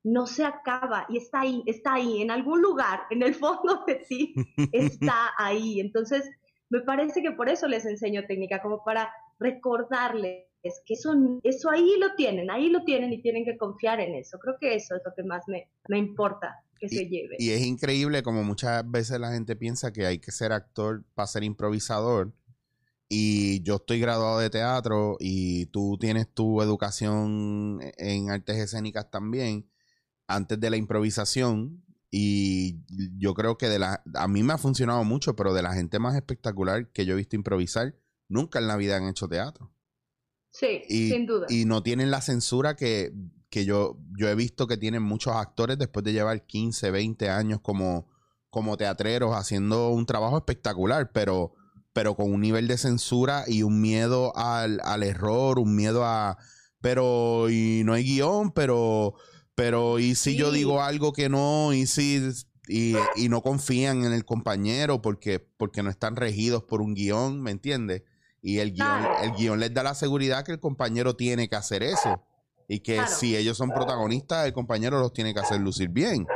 [0.04, 3.96] no se acaba y está ahí, está ahí, en algún lugar, en el fondo de
[3.96, 4.32] ti,
[4.72, 5.80] está ahí.
[5.80, 6.30] Entonces,
[6.68, 11.96] me parece que por eso les enseño técnica, como para recordarles que eso, eso ahí
[11.98, 14.38] lo tienen, ahí lo tienen y tienen que confiar en eso.
[14.38, 17.36] Creo que eso es lo que más me, me importa que se lleve.
[17.38, 21.26] Y es increíble como muchas veces la gente piensa que hay que ser actor para
[21.26, 22.32] ser improvisador.
[23.08, 29.68] Y yo estoy graduado de teatro y tú tienes tu educación en artes escénicas también
[30.28, 31.84] antes de la improvisación.
[32.10, 32.80] Y
[33.18, 35.98] yo creo que de la, a mí me ha funcionado mucho, pero de la gente
[35.98, 37.94] más espectacular que yo he visto improvisar,
[38.30, 39.70] nunca en la vida han hecho teatro.
[40.52, 41.46] Sí, Y, sin duda.
[41.48, 43.12] y no tienen la censura que,
[43.50, 47.60] que yo, yo he visto que tienen muchos actores después de llevar 15, 20 años
[47.60, 48.08] como,
[48.48, 51.52] como teatreros haciendo un trabajo espectacular, pero,
[51.92, 56.36] pero con un nivel de censura y un miedo al, al error, un miedo a,
[56.80, 59.14] pero y no hay guion, pero,
[59.54, 62.22] pero y si yo digo algo que no, y si...
[62.72, 67.42] Y, y no confían en el compañero porque, porque no están regidos por un guion,
[67.42, 68.04] ¿me entiendes?
[68.42, 69.22] Y el guion, Claro.
[69.22, 72.22] el guion les da la seguridad que el compañero tiene que hacer eso.
[72.68, 73.10] Y que Claro.
[73.10, 76.26] si ellos son protagonistas, el compañero los tiene que hacer lucir bien.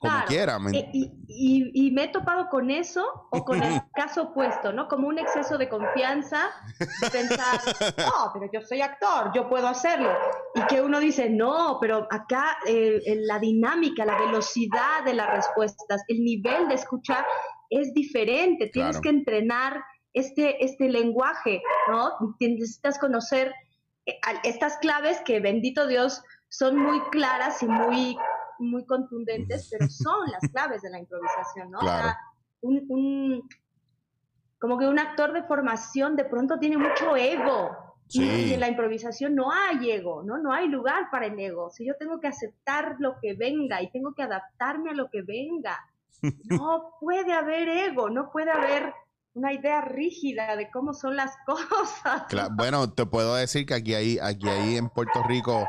[0.00, 0.58] como quiera.
[0.72, 0.90] Eh,
[1.26, 4.86] y, me he topado con eso o con el caso opuesto, ¿no?
[4.86, 7.58] Como un exceso de confianza, de pensar,
[7.98, 10.12] no, pero yo soy actor, yo puedo hacerlo.
[10.54, 16.04] Y que uno dice, no, pero acá eh, la dinámica, la velocidad de las respuestas,
[16.06, 17.26] el nivel de escuchar
[17.68, 18.70] es diferente.
[18.72, 19.82] Tienes que entrenar
[20.18, 22.12] este, este lenguaje, ¿no?
[22.40, 23.54] Necesitas conocer
[24.06, 28.16] eh, estas claves que, bendito Dios, son muy claras y muy
[28.58, 31.78] muy contundentes, pero son las claves de la improvisación, ¿no?
[32.60, 33.48] un,
[34.58, 37.76] como que un actor de formación de pronto tiene mucho ego.
[38.10, 40.38] Y en la improvisación no hay ego, ¿no?
[40.38, 41.70] No hay lugar para el ego.
[41.70, 45.20] Si yo tengo que aceptar lo que venga y tengo que adaptarme a lo que
[45.20, 45.78] venga,
[46.44, 48.94] no puede haber ego, no puede haber
[49.34, 52.24] una idea rígida de cómo son las cosas.
[52.52, 55.64] bueno, te puedo decir que aquí hay, aquí en Puerto Rico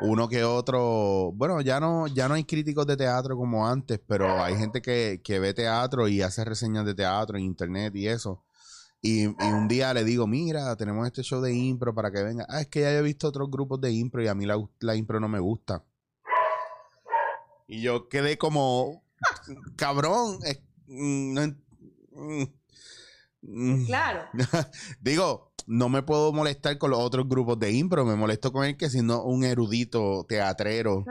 [0.00, 4.42] uno que otro, bueno, ya no, ya no hay críticos de teatro como antes, pero
[4.42, 8.44] hay gente que, ve teatro y hace reseñas de teatro en internet y eso.
[9.00, 12.46] Y, un día le digo, mira, tenemos este show de impro para que venga.
[12.48, 15.20] Ah, es que ya he visto otros grupos de impro y a mí la, impro
[15.20, 15.84] no me gusta.
[17.66, 19.02] Y yo quedé como,
[19.76, 20.38] cabrón,
[20.86, 21.38] mm,
[22.12, 22.63] mm".
[23.86, 24.28] Claro.
[25.00, 28.76] digo, no me puedo molestar con los otros grupos de impro, me molesto con él
[28.76, 31.04] que si no un erudito teatrero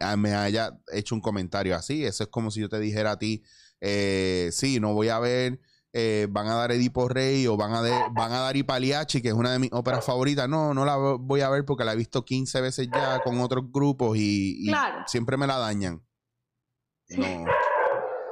[0.00, 2.04] ah, me, haya hecho un comentario así.
[2.04, 3.42] Eso es como si yo te dijera a ti,
[3.80, 5.60] eh, sí, no voy a ver,
[5.92, 7.80] eh, van a dar Edipo Rey o van a,
[8.12, 10.48] van a dar Ipaliachi, que es una de mis óperas favoritas.
[10.48, 13.72] No, no la voy a ver porque la he visto 15 veces ya con otros
[13.72, 14.70] grupos y,
[15.06, 16.02] siempre me la dañan.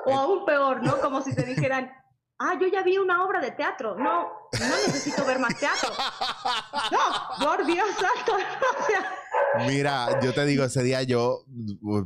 [0.07, 1.01] O aún peor, ¿no?
[1.01, 1.91] Como si te dijeran,
[2.39, 3.97] ah, yo ya vi una obra de teatro.
[3.97, 4.23] No,
[4.59, 5.91] no necesito ver más teatro.
[6.91, 8.37] No, por Dios santo.
[9.67, 11.45] Mira, yo te digo, ese día yo,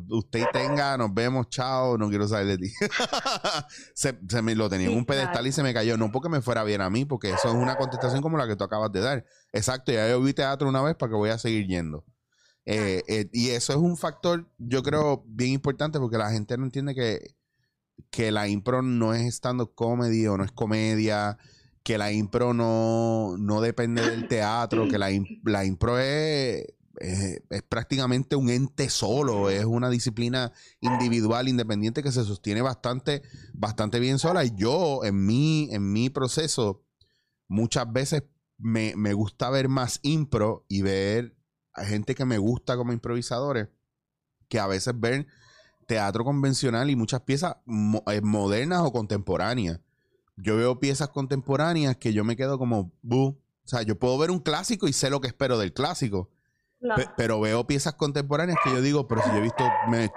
[0.09, 2.73] usted tenga, nos vemos, chao, no quiero saber de ti.
[3.95, 5.97] se, me lo tenía en un pedestal y se me cayó.
[5.97, 8.57] No porque me fuera bien a mí, porque eso es una contestación como la que
[8.57, 9.25] tú acabas de dar.
[9.53, 12.05] Exacto, ya yo vi teatro una vez para que voy a seguir yendo.
[12.67, 16.65] Eh, eh, y eso es un factor, yo creo, bien importante porque la gente no
[16.65, 17.35] entiende que
[18.11, 21.39] que la impro no es stand-up comedy o no es comedia,
[21.83, 25.09] que la impro no, no depende del teatro, que la,
[25.45, 26.67] la impro es,
[26.99, 33.23] es, prácticamente un ente solo, es una disciplina individual, independiente, que se sostiene bastante,
[33.55, 34.45] bastante bien sola.
[34.45, 36.85] Y yo, en mi, en mi proceso,
[37.47, 38.25] muchas veces
[38.59, 41.37] me, me gusta ver más impro y ver
[41.73, 43.69] a gente que me gusta como improvisadores,
[44.49, 45.27] que a veces ven
[45.89, 47.57] teatro convencional y muchas piezas
[48.13, 49.81] eh, modernas o contemporáneas.
[50.37, 54.39] Yo veo piezas contemporáneas que yo me quedo como, O sea, yo puedo ver un
[54.39, 56.31] clásico y sé lo que espero del clásico.
[57.17, 59.65] pero veo piezas contemporáneas que yo digo, pero si yo he visto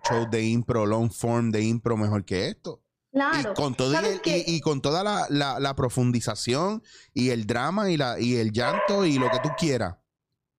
[0.07, 2.83] shows de impro, long form de impro mejor que esto.
[3.11, 3.51] Claro.
[3.51, 3.93] Y con, todo
[4.25, 9.29] y, con toda la, profundización y el drama y, la, y el llanto y lo
[9.31, 9.95] que tú quieras.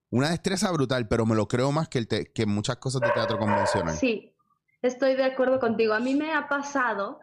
[0.09, 3.39] Una destreza brutal, pero me lo creo más que, el que muchas cosas de teatro
[3.39, 3.97] convencional.
[3.97, 4.32] Sí,
[4.83, 5.95] Estoy de acuerdo contigo.
[5.95, 7.21] A mí me ha pasado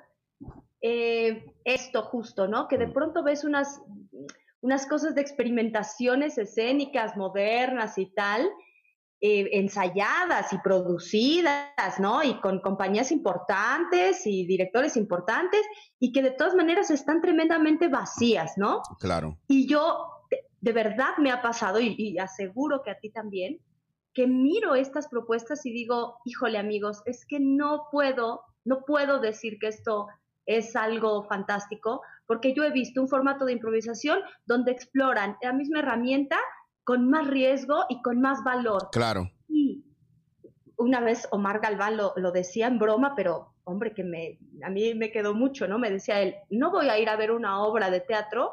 [0.81, 2.69] eh, esto justo, ¿no?
[2.69, 3.81] Que de pronto ves unas,
[4.61, 8.49] unas cosas de experimentaciones escénicas modernas y tal,
[9.19, 12.23] eh, ensayadas y producidas, ¿no?
[12.23, 15.61] Y con compañías importantes y directores importantes
[15.99, 18.81] y que de todas maneras están tremendamente vacías, ¿no?
[19.01, 19.37] Claro.
[19.49, 20.07] Y yo,
[20.61, 23.59] de, verdad me ha pasado y aseguro que a ti también,
[24.19, 29.57] que miro estas propuestas y digo, híjole amigos, es que no puedo, no puedo decir
[29.59, 30.07] que esto
[30.45, 35.79] es algo fantástico, porque yo he visto un formato de improvisación donde exploran la misma
[35.79, 36.37] herramienta
[36.83, 38.89] con más riesgo y con más valor.
[38.91, 39.31] Claro.
[39.47, 39.85] Y
[40.75, 44.95] una vez Omar Galván lo, lo decía en broma, pero hombre, que me, a mí
[44.95, 45.79] me quedó mucho, ¿no?
[45.79, 48.51] Me decía él, no voy a ir a ver una obra de teatro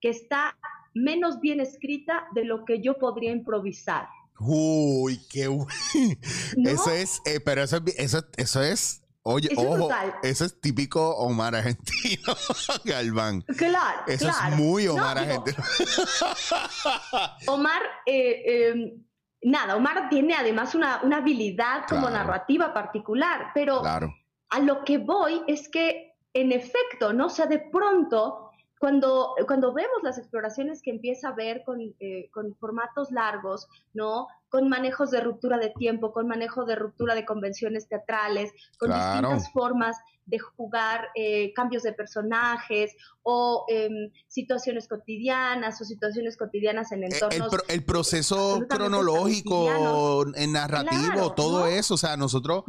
[0.00, 0.56] que está
[0.94, 4.06] menos bien escrita de lo que yo podría improvisar.
[4.38, 5.44] Uy, qué
[6.64, 9.88] Eso es, eh, pero eso, eso, eso es Oye, ojo,
[10.22, 12.32] eso es típico Omar argentino,
[12.84, 13.42] Galván.
[13.58, 15.56] Claro, Eso es muy Omar argentino.
[17.48, 19.04] Omar, eh, em,
[19.42, 25.68] nada, Omar tiene además una, habilidad como narrativa particular, pero a lo que voy es
[25.70, 27.26] que, en efecto, ¿no?
[27.26, 28.45] O sea, de pronto
[28.78, 34.26] cuando, cuando vemos las exploraciones que empieza a ver con, eh, con, formatos largos, ¿no?
[34.48, 39.50] Con manejos de ruptura de tiempo, con manejo de ruptura de convenciones teatrales, con distintas
[39.52, 47.04] formas de jugar eh, cambios de personajes o em, situaciones cotidianas o situaciones cotidianas en
[47.04, 47.52] entornos.
[47.68, 51.94] El, el proceso cronológico, en narrativo, todo eso.
[51.94, 52.64] O sea, nosotros.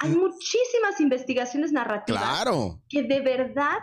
[0.00, 2.80] hay muchísimas investigaciones narrativas claro.
[2.88, 3.78] que de verdad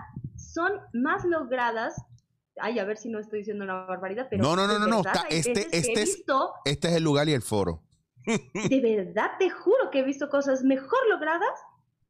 [0.60, 1.96] son más logradas.
[2.58, 4.44] Ay, a ver si no estoy diciendo una barbaridad, pero.
[4.44, 5.02] No, no, no, no, no.
[5.30, 6.24] este, este, es,
[6.66, 7.84] este es el lugar y el foro.
[8.26, 11.58] De verdad, te juro que he visto cosas mejor logradas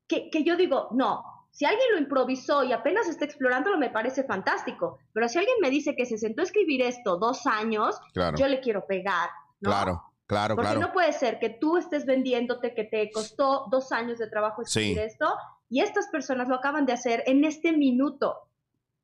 [0.08, 4.24] que, que yo digo, no, si alguien lo improvisó y apenas está explorándolo, me parece
[4.24, 4.98] fantástico.
[5.14, 8.00] Pero si alguien me dice que se sentó a escribir esto dos años,
[8.36, 9.30] yo le quiero pegar.
[9.62, 9.70] ¿no?
[9.70, 10.88] Claro, claro, Porque claro.
[10.88, 15.00] no puede ser que tú estés vendiéndote que te costó dos años de trabajo escribir
[15.00, 15.28] esto
[15.70, 18.36] y estas personas lo acaban de hacer en este minuto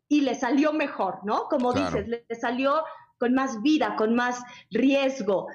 [0.07, 1.47] y le salió mejor, ¿no?
[1.49, 2.83] Como dices, le salió
[3.17, 5.47] con más vida, con más riesgo.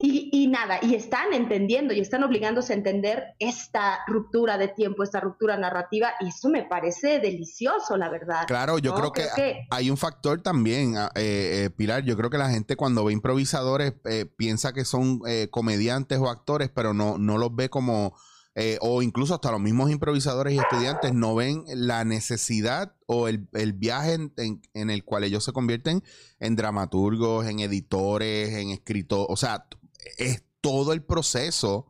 [0.00, 5.18] Y, nada, y están entendiendo y están obligándose a entender esta ruptura de tiempo, esta
[5.18, 8.44] ruptura narrativa, y eso me parece delicioso, la verdad.
[8.46, 12.38] Claro, yo creo, que hay un factor también, ah, eh, eh, Pilar, yo creo que
[12.38, 17.36] la gente cuando ve improvisadores eh, piensa que son comediantes o actores, pero no, no
[17.36, 18.14] los ve como
[18.60, 23.46] eh, o incluso hasta los mismos improvisadores y estudiantes no ven la necesidad o el,
[23.74, 26.02] viaje en, el cual ellos se convierten
[26.40, 29.28] en dramaturgos, en editores, en escritores.
[29.30, 29.68] O sea,
[30.16, 31.86] es todo el proceso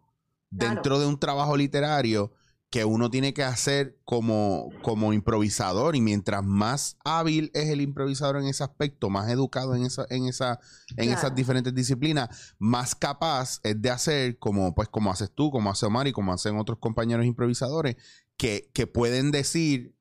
[0.50, 2.32] dentro de un trabajo literario
[2.70, 8.36] que uno tiene que hacer como, como improvisador y mientras más hábil es el improvisador
[8.36, 10.60] en ese aspecto, más educado en esa, en esa,
[10.96, 15.70] en esas diferentes disciplinas, más capaz es de hacer como, pues, como haces tú, como
[15.70, 17.96] hace Omar y como hacen otros compañeros improvisadores,
[18.36, 19.96] que, que pueden decir,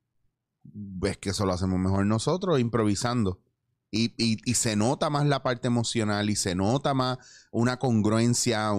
[0.64, 3.42] ves que eso lo hacemos mejor nosotros, improvisando.
[3.90, 7.20] Y, y, se nota más la parte emocional y se nota más
[7.52, 8.72] una congruencia,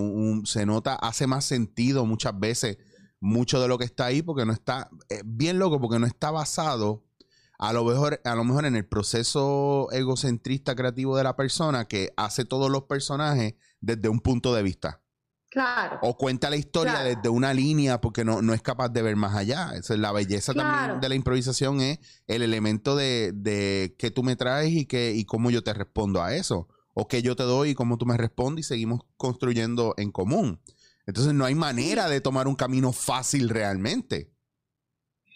[0.44, 2.76] se nota, hace más sentido muchas veces
[3.20, 6.30] mucho de lo que está ahí porque no está, eh, bien loco, porque no está
[6.30, 7.04] basado
[7.58, 12.12] a lo, mejor, a lo mejor en el proceso egocentrista creativo de la persona que
[12.16, 15.02] hace todos los personajes desde un punto de vista.
[15.50, 15.98] Claro.
[16.02, 19.34] O cuenta la historia desde una línea porque no, no, es capaz de ver más
[19.34, 19.72] allá.
[19.74, 24.22] Esa es la belleza también de la improvisación es el elemento de, de que tú
[24.22, 26.68] me traes y, que, y cómo yo te respondo a eso.
[26.92, 30.60] O que yo te doy y cómo tú me respondes y seguimos construyendo en común.
[31.08, 34.30] Entonces no hay manera de tomar un camino fácil realmente.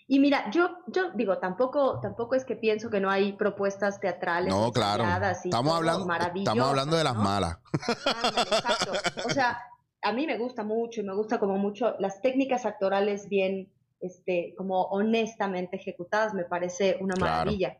[0.06, 4.52] Y mira, yo, yo digo, tampoco, tampoco es que pienso que no hay propuestas teatrales.
[4.52, 5.04] No, claro.
[5.42, 6.06] Estamos hablando,
[6.36, 7.56] estamos hablando de las malas.
[7.72, 8.92] exacto.
[9.24, 9.62] O sea,
[10.02, 14.52] a mí me gusta mucho y me gusta como mucho las técnicas actorales bien, este,
[14.58, 17.78] como honestamente ejecutadas, me parece una maravilla.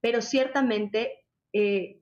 [0.00, 2.00] Pero ciertamente eh,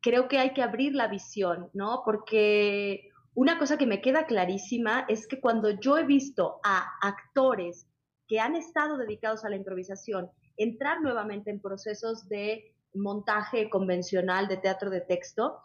[0.00, 2.02] creo que hay que abrir la visión, ¿no?
[2.04, 7.86] Porque una cosa que me queda clarísima es que cuando yo he visto a actores
[8.26, 14.56] que han estado dedicados a la improvisación entrar nuevamente en procesos de montaje convencional de
[14.56, 15.58] teatro de texto,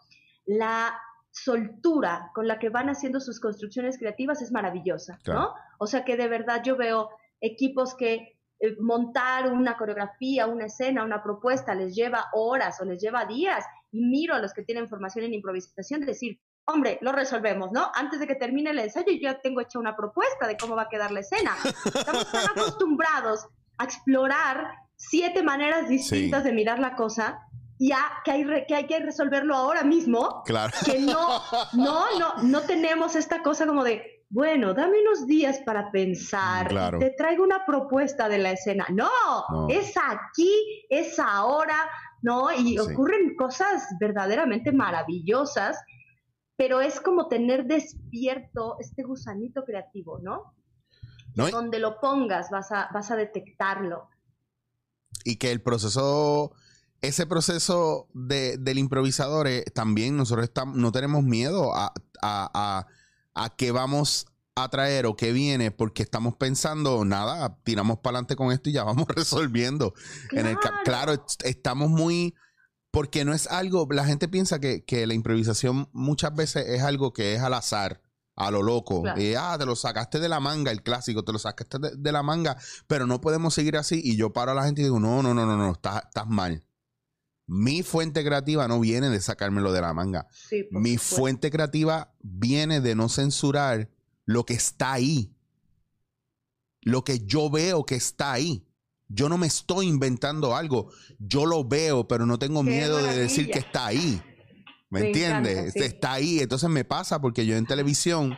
[0.44, 5.54] la soltura con la que van haciendo sus construcciones creativas es maravillosa, ¿no?
[5.78, 7.08] O sea que de verdad yo veo
[7.40, 13.00] equipos que eh, montar una coreografía, una escena, una propuesta les lleva horas o les
[13.00, 17.70] lleva días y miro a los que tienen formación en improvisación decir, hombre, lo resolvemos,
[17.72, 17.90] ¿no?
[17.94, 20.82] Antes de que termine el ensayo, yo ya tengo hecha una propuesta de cómo va
[20.82, 21.56] a quedar la escena.
[21.84, 23.46] Estamos tan acostumbrados
[23.78, 27.46] a explorar siete maneras distintas de mirar la cosa
[27.78, 30.42] ya que hay, que hay que resolverlo ahora mismo.
[30.44, 30.72] Claro.
[30.84, 35.90] Que no, no, no, no tenemos esta cosa como de, bueno, dame unos días para
[35.90, 38.86] pensar, te traigo una propuesta de la escena.
[38.90, 39.10] No,
[39.68, 41.76] es aquí, es ahora,
[42.22, 42.52] ¿no?
[42.52, 45.76] Y ocurren cosas verdaderamente maravillosas
[46.62, 50.54] pero es como tener despierto este gusanito creativo, ¿no?
[51.34, 54.08] Donde lo pongas vas a, vas a detectarlo.
[55.24, 56.52] Y que el proceso,
[57.00, 62.86] ese proceso de, del improvisador, eh, también nosotros estamos, no tenemos miedo a, a,
[63.34, 68.36] a, qué vamos a traer o qué viene, porque estamos pensando, nada, tiramos para adelante
[68.36, 69.94] con esto y ya vamos resolviendo.
[70.30, 72.36] En el, claro estamos muy
[72.92, 77.34] porque no es algo, la gente piensa que, la improvisación muchas veces es algo que
[77.34, 78.02] es al azar,
[78.36, 79.02] a lo loco.
[79.06, 82.56] Ah, te lo sacaste de la manga, el clásico, te lo sacaste de, la manga,
[82.86, 84.00] pero no podemos seguir así.
[84.04, 86.28] Y yo paro a la gente y digo, no, no, no, no, no, estás, estás
[86.28, 86.66] mal.
[87.46, 90.28] Mi fuente creativa no viene de sacármelo de la manga.
[90.70, 93.88] Mi fuente creativa viene de no censurar
[94.26, 95.34] lo que está ahí.
[96.82, 98.66] Lo que yo veo que está ahí
[99.14, 100.90] Yo no me estoy inventando algo.
[101.18, 104.22] Yo lo veo, pero no tengo Qué miedo de decir que está ahí.
[104.90, 105.52] ¿Me, Me entiendes?
[105.58, 105.78] encanta, sí.
[105.80, 106.38] Está ahí.
[106.40, 108.36] Entonces me pasa porque yo en televisión,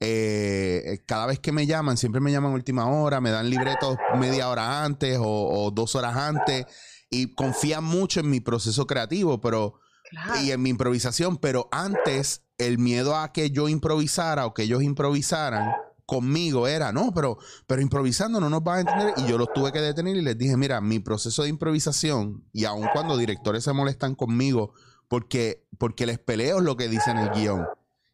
[0.00, 4.48] eh, cada vez que me llaman, siempre me llaman última hora, me dan libretos media
[4.48, 6.66] hora antes o, o dos horas antes
[7.10, 10.40] y confían mucho en mi proceso creativo, pero Claro.
[10.40, 14.84] y en mi improvisación, pero antes el miedo a que yo improvisara o que ellos
[14.84, 15.72] improvisaran
[16.06, 17.36] conmigo era, no, pero,
[17.66, 20.38] pero improvisando no nos van a entender y yo los tuve que detener y les
[20.38, 24.72] dije, mira, mi proceso de improvisación y aun cuando directores se molestan conmigo
[25.08, 27.66] porque, porque les peleo lo que dicen en el guion.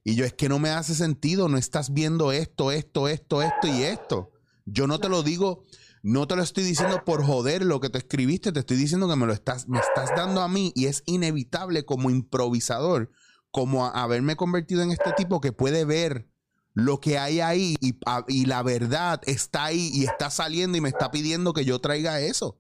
[0.05, 3.69] Y yo es que no me hace sentido, no estás viendo esto, esto, esto, esto
[3.69, 4.33] y esto.
[4.65, 5.65] Yo no te lo digo,
[6.03, 9.17] no te lo estoy diciendo por joder lo que te escribiste, te estoy diciendo que
[9.17, 13.13] me lo estás, me estás dando a mí y es inevitable como improvisador,
[13.51, 16.32] como haberme convertido en este tipo que puede ver
[16.75, 20.81] lo que hay ahí y, a- y la verdad está ahí y está saliendo y
[20.81, 22.59] me está pidiendo que yo traiga eso.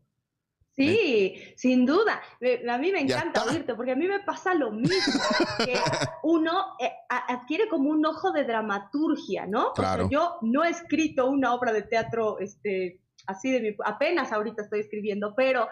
[0.74, 2.22] Sí, sin duda.
[2.70, 5.20] A mí me encanta oírte porque a mí me pasa lo mismo,
[5.58, 5.74] que
[6.22, 6.90] uno eh,
[7.28, 9.68] adquiere como un ojo de dramaturgia, ¿no?
[9.72, 10.08] O sea, Claro.
[10.10, 13.76] yo no he escrito una obra de teatro este, así de mi...
[13.84, 15.68] Apenas ahorita estoy escribiendo, pero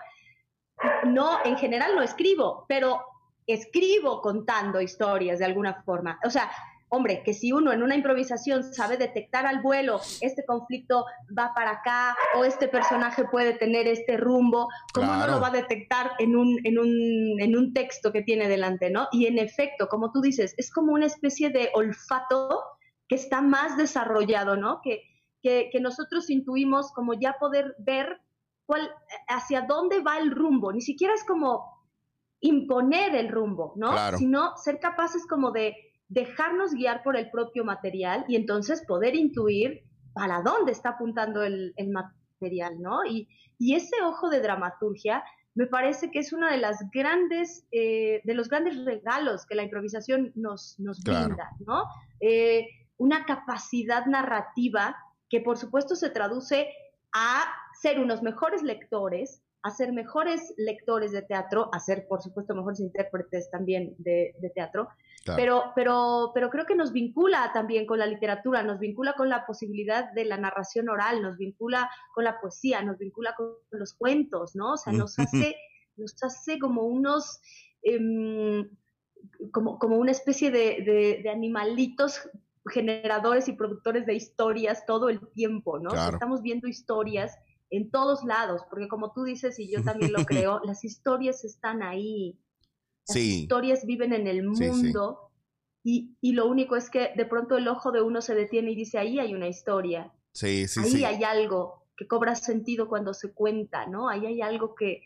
[1.07, 3.03] no, en general no escribo, pero
[3.47, 6.19] escribo contando historias de alguna forma.
[6.27, 6.51] O sea,
[6.91, 11.71] hombre, que si uno en una improvisación sabe detectar al vuelo, este conflicto va para
[11.71, 15.27] acá o este personaje puede tener este rumbo, ¿cómo Claro.
[15.27, 18.91] no lo va a detectar en un, en, un, en un texto que tiene delante,
[18.91, 19.07] no?
[19.13, 22.63] Y en efecto, como tú dices, es como una especie de olfato
[23.09, 24.81] que está más desarrollado, ¿no?
[24.83, 25.03] Que,
[25.43, 28.21] que, que nosotros intuimos como ya poder ver
[28.67, 28.91] cuál,
[29.29, 31.81] hacia dónde va el rumbo, ni siquiera es como
[32.41, 33.91] imponer el rumbo, ¿no?
[33.93, 34.19] Claro.
[34.19, 35.75] Sino ser capaces como de
[36.11, 41.73] dejarnos guiar por el propio material y entonces poder intuir para dónde está apuntando el,
[41.77, 43.05] el material, ¿no?
[43.05, 45.23] Y, y ese ojo de dramaturgia
[45.55, 49.63] me parece que es uno de las grandes, eh, de los grandes regalos que la
[49.63, 51.27] improvisación nos, nos Claro.
[51.27, 51.85] brinda, ¿no?
[52.21, 52.67] Eh,
[52.99, 54.97] una capacidad narrativa
[55.29, 56.69] que por supuesto se traduce
[57.13, 57.45] a
[57.81, 62.81] ser unos mejores lectores, a ser mejores lectores de teatro, a ser por supuesto mejores
[62.81, 64.89] intérpretes también de, de teatro,
[65.23, 65.37] Claro.
[65.43, 69.45] pero, pero, pero creo que nos vincula también con la literatura, nos vincula con la
[69.47, 74.57] posibilidad de la narración oral, nos vincula con la poesía, nos vincula con los cuentos,
[74.57, 74.73] ¿no?
[74.73, 75.57] O sea, nos hace,
[75.97, 77.39] nos hace como unos,
[77.83, 78.67] em,
[79.53, 82.27] como, como una especie de, de- de animalitos
[82.67, 85.91] generadores y productores de historias todo el tiempo, ¿no?
[85.91, 86.17] O sea, Claro.
[86.17, 87.37] estamos viendo historias
[87.71, 91.83] en todos lados, porque como tú dices, y yo también lo creo, las historias están
[91.83, 92.39] ahí,
[93.09, 93.43] las Sí.
[93.43, 94.71] historias viven en el Sí, sí.
[94.71, 95.31] mundo
[95.83, 98.77] Y, y lo único es que de pronto el ojo de uno se detiene y
[98.77, 101.05] dice, ahí hay una historia, Sí, sí, ahí sí.
[101.05, 104.09] hay algo que cobra sentido cuando se cuenta, ¿no?
[104.11, 105.01] Ahí hay algo que,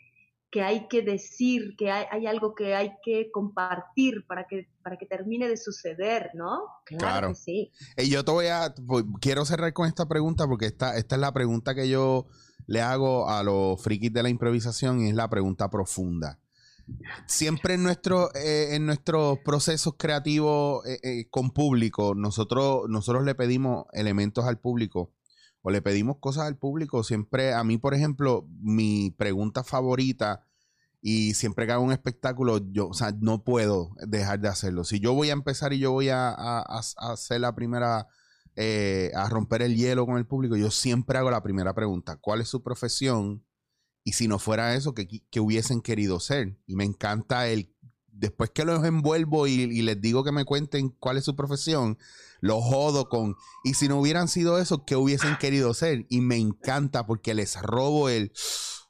[0.50, 4.96] que hay que decir, que hay, hay algo que hay que compartir para que, para
[4.96, 6.60] que termine de suceder, ¿no?
[6.86, 7.28] Claro.
[7.28, 7.72] que sí.
[7.96, 8.74] Y yo te voy a.
[9.20, 12.26] quiero cerrar con esta pregunta porque esta, esta es la pregunta que yo
[12.66, 16.38] le hago a los frikis de la improvisación y es la pregunta profunda.
[17.26, 23.34] Siempre en, nuestro, eh, en nuestros procesos creativos eh, eh, con público, nosotros, nosotros le
[23.34, 25.12] pedimos elementos al público
[25.62, 27.02] o le pedimos cosas al público.
[27.02, 30.44] Siempre, a mí, por ejemplo, mi pregunta favorita
[31.06, 34.84] y siempre que hago un espectáculo, yo, o sea, no puedo dejar de hacerlo.
[34.84, 38.08] Si yo voy a empezar y yo voy a, hacer la primera,
[38.56, 42.16] eh, a romper el hielo con el público, yo siempre hago la primera pregunta.
[42.16, 43.44] ¿Cuál es su profesión?
[44.04, 46.58] Y si no fuera eso, ¿qué, hubiesen querido ser?
[46.66, 47.74] Y me encanta el,
[48.08, 51.98] después que los envuelvo y, y les digo que me cuenten cuál es su profesión,
[52.40, 56.06] los jodo con, y si no hubieran sido eso, ¿qué hubiesen querido ser?
[56.10, 58.32] Y me encanta porque les robo el,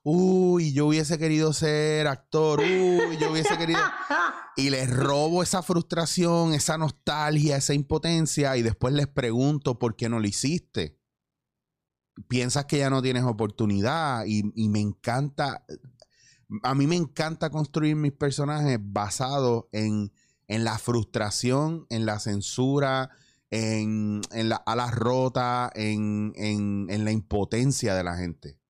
[0.04, 3.80] uy, yo hubiese querido ser actor, uy, yo hubiese querido...
[4.56, 10.08] Y les robo esa frustración, esa nostalgia, esa impotencia y después les pregunto por qué
[10.08, 10.96] no lo hiciste.
[12.28, 15.66] Piensas que ya no tienes oportunidad y, y me encanta,
[16.62, 20.12] a mí me encanta construir mis personajes basados en,
[20.46, 23.10] en la frustración, en la censura,
[23.50, 28.60] en, en la alas rotas, en, en, en la impotencia de la gente.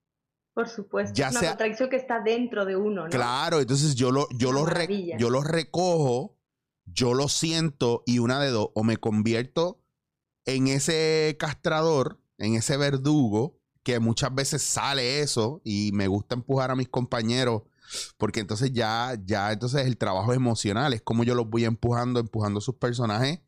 [0.55, 3.11] Por supuesto, Ya es una sea- contradicción que está dentro de uno, ¿no?
[3.11, 6.37] Claro, entonces yo lo, yo lo, re- yo lo recojo,
[6.87, 9.81] yo lo siento y una de dos, o me convierto
[10.45, 16.71] en ese castrador, en ese verdugo, que muchas veces sale eso y me gusta empujar
[16.71, 17.63] a mis compañeros,
[18.17, 22.61] porque entonces ya, ya, entonces el trabajo emocional, es como yo los voy empujando, empujando
[22.61, 23.41] sus personajes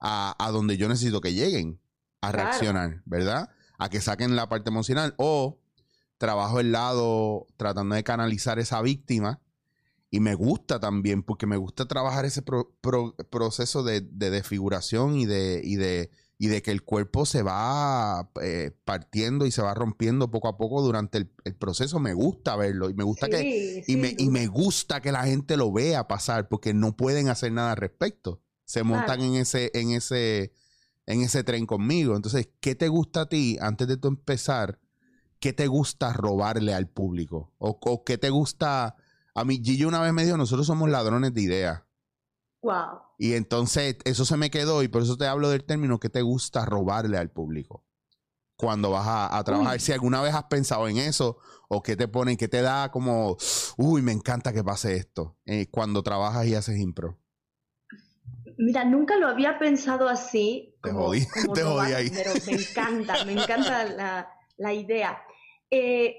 [0.00, 1.80] a, a donde yo necesito que lleguen
[2.20, 2.48] a Claro.
[2.50, 3.50] reaccionar, ¿verdad?
[3.78, 5.58] A que saquen la parte emocional o
[6.22, 9.40] trabajo el lado tratando de canalizar esa víctima.
[10.08, 15.16] Y me gusta también, porque me gusta trabajar ese pro- pro- proceso de, de desfiguración
[15.16, 19.62] y de, y, de, y de que el cuerpo se va eh, partiendo y se
[19.62, 21.98] va rompiendo poco a poco durante el, el proceso.
[21.98, 25.24] Me gusta verlo y me gusta que Sí, y me, y me gusta que la
[25.24, 28.42] gente lo vea pasar porque no pueden hacer nada al respecto.
[28.66, 29.34] Se montan Claro.
[29.34, 30.52] en ese, en ese,
[31.06, 32.16] en ese tren conmigo.
[32.16, 34.78] Entonces, ¿qué te gusta a ti antes de tú empezar?
[35.42, 37.52] ¿Qué te gusta robarle al público?
[37.58, 38.94] O, o qué te gusta.
[39.34, 41.82] A mí, Gillo una vez me dijo, nosotros somos ladrones de ideas.
[42.62, 43.00] Wow.
[43.18, 46.22] Y entonces eso se me quedó y por eso te hablo del término que te
[46.22, 47.84] gusta robarle al público
[48.54, 49.74] cuando vas a, a trabajar.
[49.74, 49.80] Uy.
[49.80, 51.38] Si alguna vez has pensado en eso
[51.68, 53.36] o qué te ponen, qué te da como,
[53.78, 57.18] uy, me encanta que pase esto eh, cuando trabajas y haces impro.
[58.58, 60.76] Mira, nunca lo había pensado así.
[60.84, 62.10] Te como- jodí, como te jodí ahí.
[62.10, 64.28] Pero me encanta, me encanta la,
[64.58, 65.20] la idea.
[65.74, 66.16] Eh,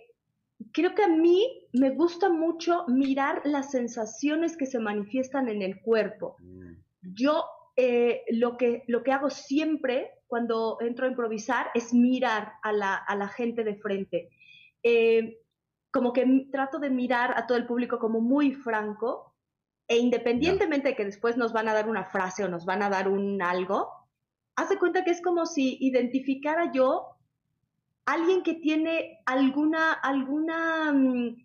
[0.71, 5.79] creo que a mí me gusta mucho mirar las sensaciones que se manifiestan en el
[5.81, 6.37] cuerpo.
[7.01, 7.45] Yo
[7.75, 12.95] eh, lo, que, lo que hago siempre cuando entro a improvisar es mirar a la,
[12.95, 14.29] a la gente de frente.
[14.81, 15.37] Eh,
[15.91, 19.35] como que trato de mirar a todo el público como muy franco
[19.87, 22.89] e independientemente de que después nos van a dar una frase o nos van a
[22.89, 23.91] dar un algo,
[24.55, 27.12] haz de cuenta que es como si identificara yo
[28.05, 31.35] alguien que tiene alguna, alguna, mm,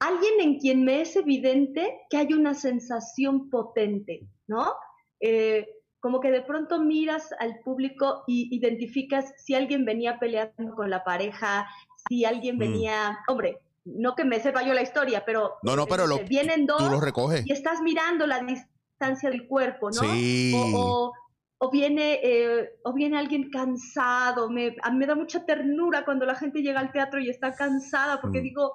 [0.00, 4.72] alguien en quien me es evidente que hay una sensación potente, ¿no?
[5.20, 5.66] Eh,
[6.00, 11.02] como que de pronto miras al público y identificas si alguien venía peleando con la
[11.02, 11.66] pareja,
[12.08, 12.58] si alguien Mm.
[12.60, 16.26] venía, hombre, no que me sepa yo la historia, pero, No, no, pero lo- eh,
[16.28, 17.46] vienen dos Tú lo recoges.
[17.46, 20.02] y estás mirando la distancia del cuerpo, ¿no?
[20.02, 20.52] Sí.
[20.54, 21.12] O, o-
[21.58, 24.50] o viene, eh, o viene alguien cansado.
[24.50, 27.52] Me, a mí me da mucha ternura cuando la gente llega al teatro y está
[27.54, 28.42] cansada, porque Mm.
[28.42, 28.72] digo,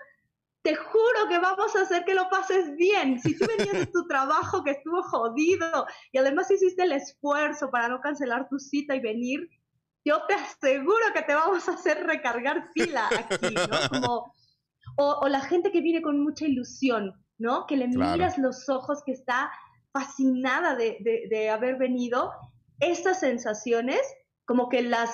[0.64, 3.20] te juro que vamos a hacer que lo pases bien.
[3.20, 7.88] Si tú venías de tu trabajo que estuvo jodido y además hiciste el esfuerzo para
[7.88, 9.48] no cancelar tu cita y venir,
[10.06, 13.62] yo te aseguro que te vamos a hacer recargar pila aquí, ¿no?
[13.92, 14.34] Como,
[14.98, 17.66] o, o la gente que viene con mucha ilusión, ¿no?
[17.68, 18.12] Que le Claro.
[18.14, 19.52] miras los ojos, que está
[19.92, 22.32] fascinada de, de- de haber venido.
[22.82, 24.02] Estas sensaciones,
[24.46, 25.10] como que las,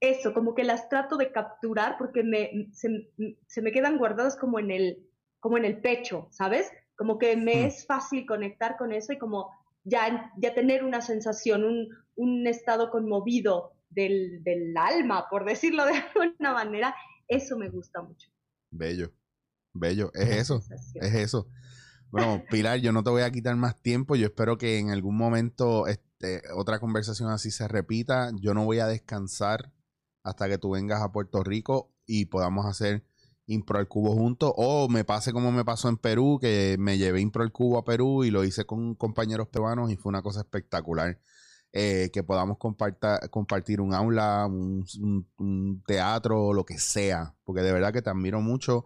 [0.00, 3.10] eso, como que las trato de capturar porque me, se,
[3.46, 6.70] se me quedan guardadas como en el, como en el pecho, ¿sabes?
[6.96, 9.50] Como que me es fácil conectar con eso y como
[9.84, 15.92] ya, ya tener una sensación, un, un estado conmovido del, del alma, por decirlo de
[16.14, 16.94] alguna manera,
[17.28, 18.28] eso me gusta mucho.
[18.70, 19.12] Bello.
[19.72, 20.10] Bello.
[20.14, 20.62] Es eso.
[20.94, 21.48] Es eso.
[22.10, 24.16] Bueno, Pilar, yo no te voy a quitar más tiempo.
[24.16, 25.86] Yo espero que en algún momento
[26.22, 28.30] este, otra conversación así se repita.
[28.40, 29.72] Yo no voy a descansar
[30.22, 33.04] hasta que tú vengas a Puerto Rico y podamos hacer
[33.46, 34.52] Impro al Cubo juntos.
[34.56, 37.84] O me pase como me pasó en Perú, que me llevé Impro al Cubo a
[37.84, 41.18] Perú y lo hice con compañeros peruanos y fue una cosa espectacular.
[41.74, 47.34] Eh, que podamos comparta- compartir un aula, un, un- un teatro, lo que sea.
[47.44, 48.84] Porque de verdad que te admiro mucho.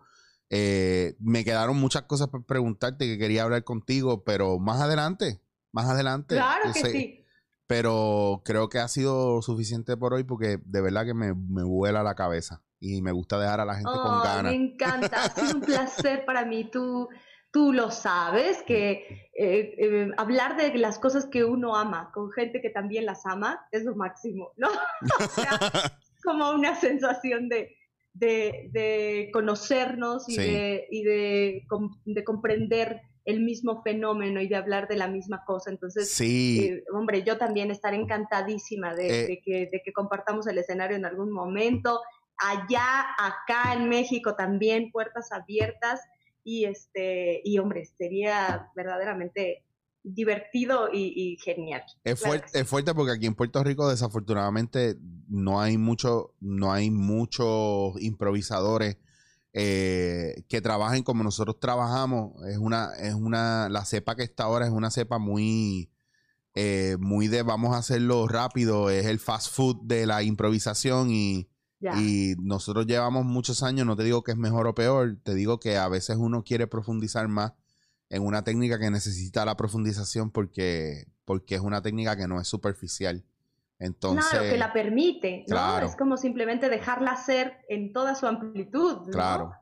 [0.51, 5.87] Eh, me quedaron muchas cosas por preguntarte que quería hablar contigo, pero más adelante, más
[5.87, 6.37] adelante.
[6.37, 7.26] Claro que sí.
[7.67, 12.03] Pero creo que ha sido suficiente por hoy porque de verdad que me, me vuela
[12.03, 14.53] la cabeza y me gusta dejar a la gente con ganas.
[14.53, 16.71] Me encanta, ha sido un placer para mí.
[16.71, 17.09] Tú,
[17.51, 22.61] tú lo sabes, que eh, eh, hablar de las cosas que uno ama con gente
[22.61, 24.69] que también las ama es lo máximo, ¿no?
[25.21, 25.59] O sea,
[26.23, 27.77] como una sensación de,
[28.13, 30.41] de, de conocernos y, Sí.
[30.43, 31.67] de, y de,
[32.05, 35.71] de comprender el mismo fenómeno y de hablar de la misma cosa.
[35.71, 39.27] Entonces, Sí, eh, hombre, yo también estaré encantadísima de, Eh.
[39.27, 42.01] de que, de que compartamos el escenario en algún momento.
[42.39, 46.01] Allá, acá en México también, puertas abiertas.
[46.45, 49.65] Y este, y hombre, sería verdaderamente
[50.05, 51.83] divertido y, y genial.
[52.05, 52.59] es, claro sí.
[52.61, 54.95] es fuerte porque aquí en Puerto Rico desafortunadamente
[55.29, 58.99] no hay mucho, no hay muchos improvisadores
[59.59, 62.45] eh, que trabajen como nosotros trabajamos.
[62.47, 65.91] Es una, es una, la cepa que está ahora es una cepa muy,
[66.55, 71.49] eh, muy de vamos a hacerlo rápido, es el fast food de la improvisación y,
[71.81, 75.59] y nosotros llevamos muchos años, no te digo que es mejor o peor, te digo
[75.59, 77.55] que a veces uno quiere profundizar más
[78.11, 82.47] en una técnica que necesita la profundización porque, porque es una técnica que no es
[82.47, 83.25] superficial.
[83.79, 85.55] Entonces, claro, que la permite, ¿no?
[85.55, 85.87] Claro.
[85.87, 89.11] Es como simplemente dejarla ser en toda su amplitud, ¿no?
[89.11, 89.53] Claro.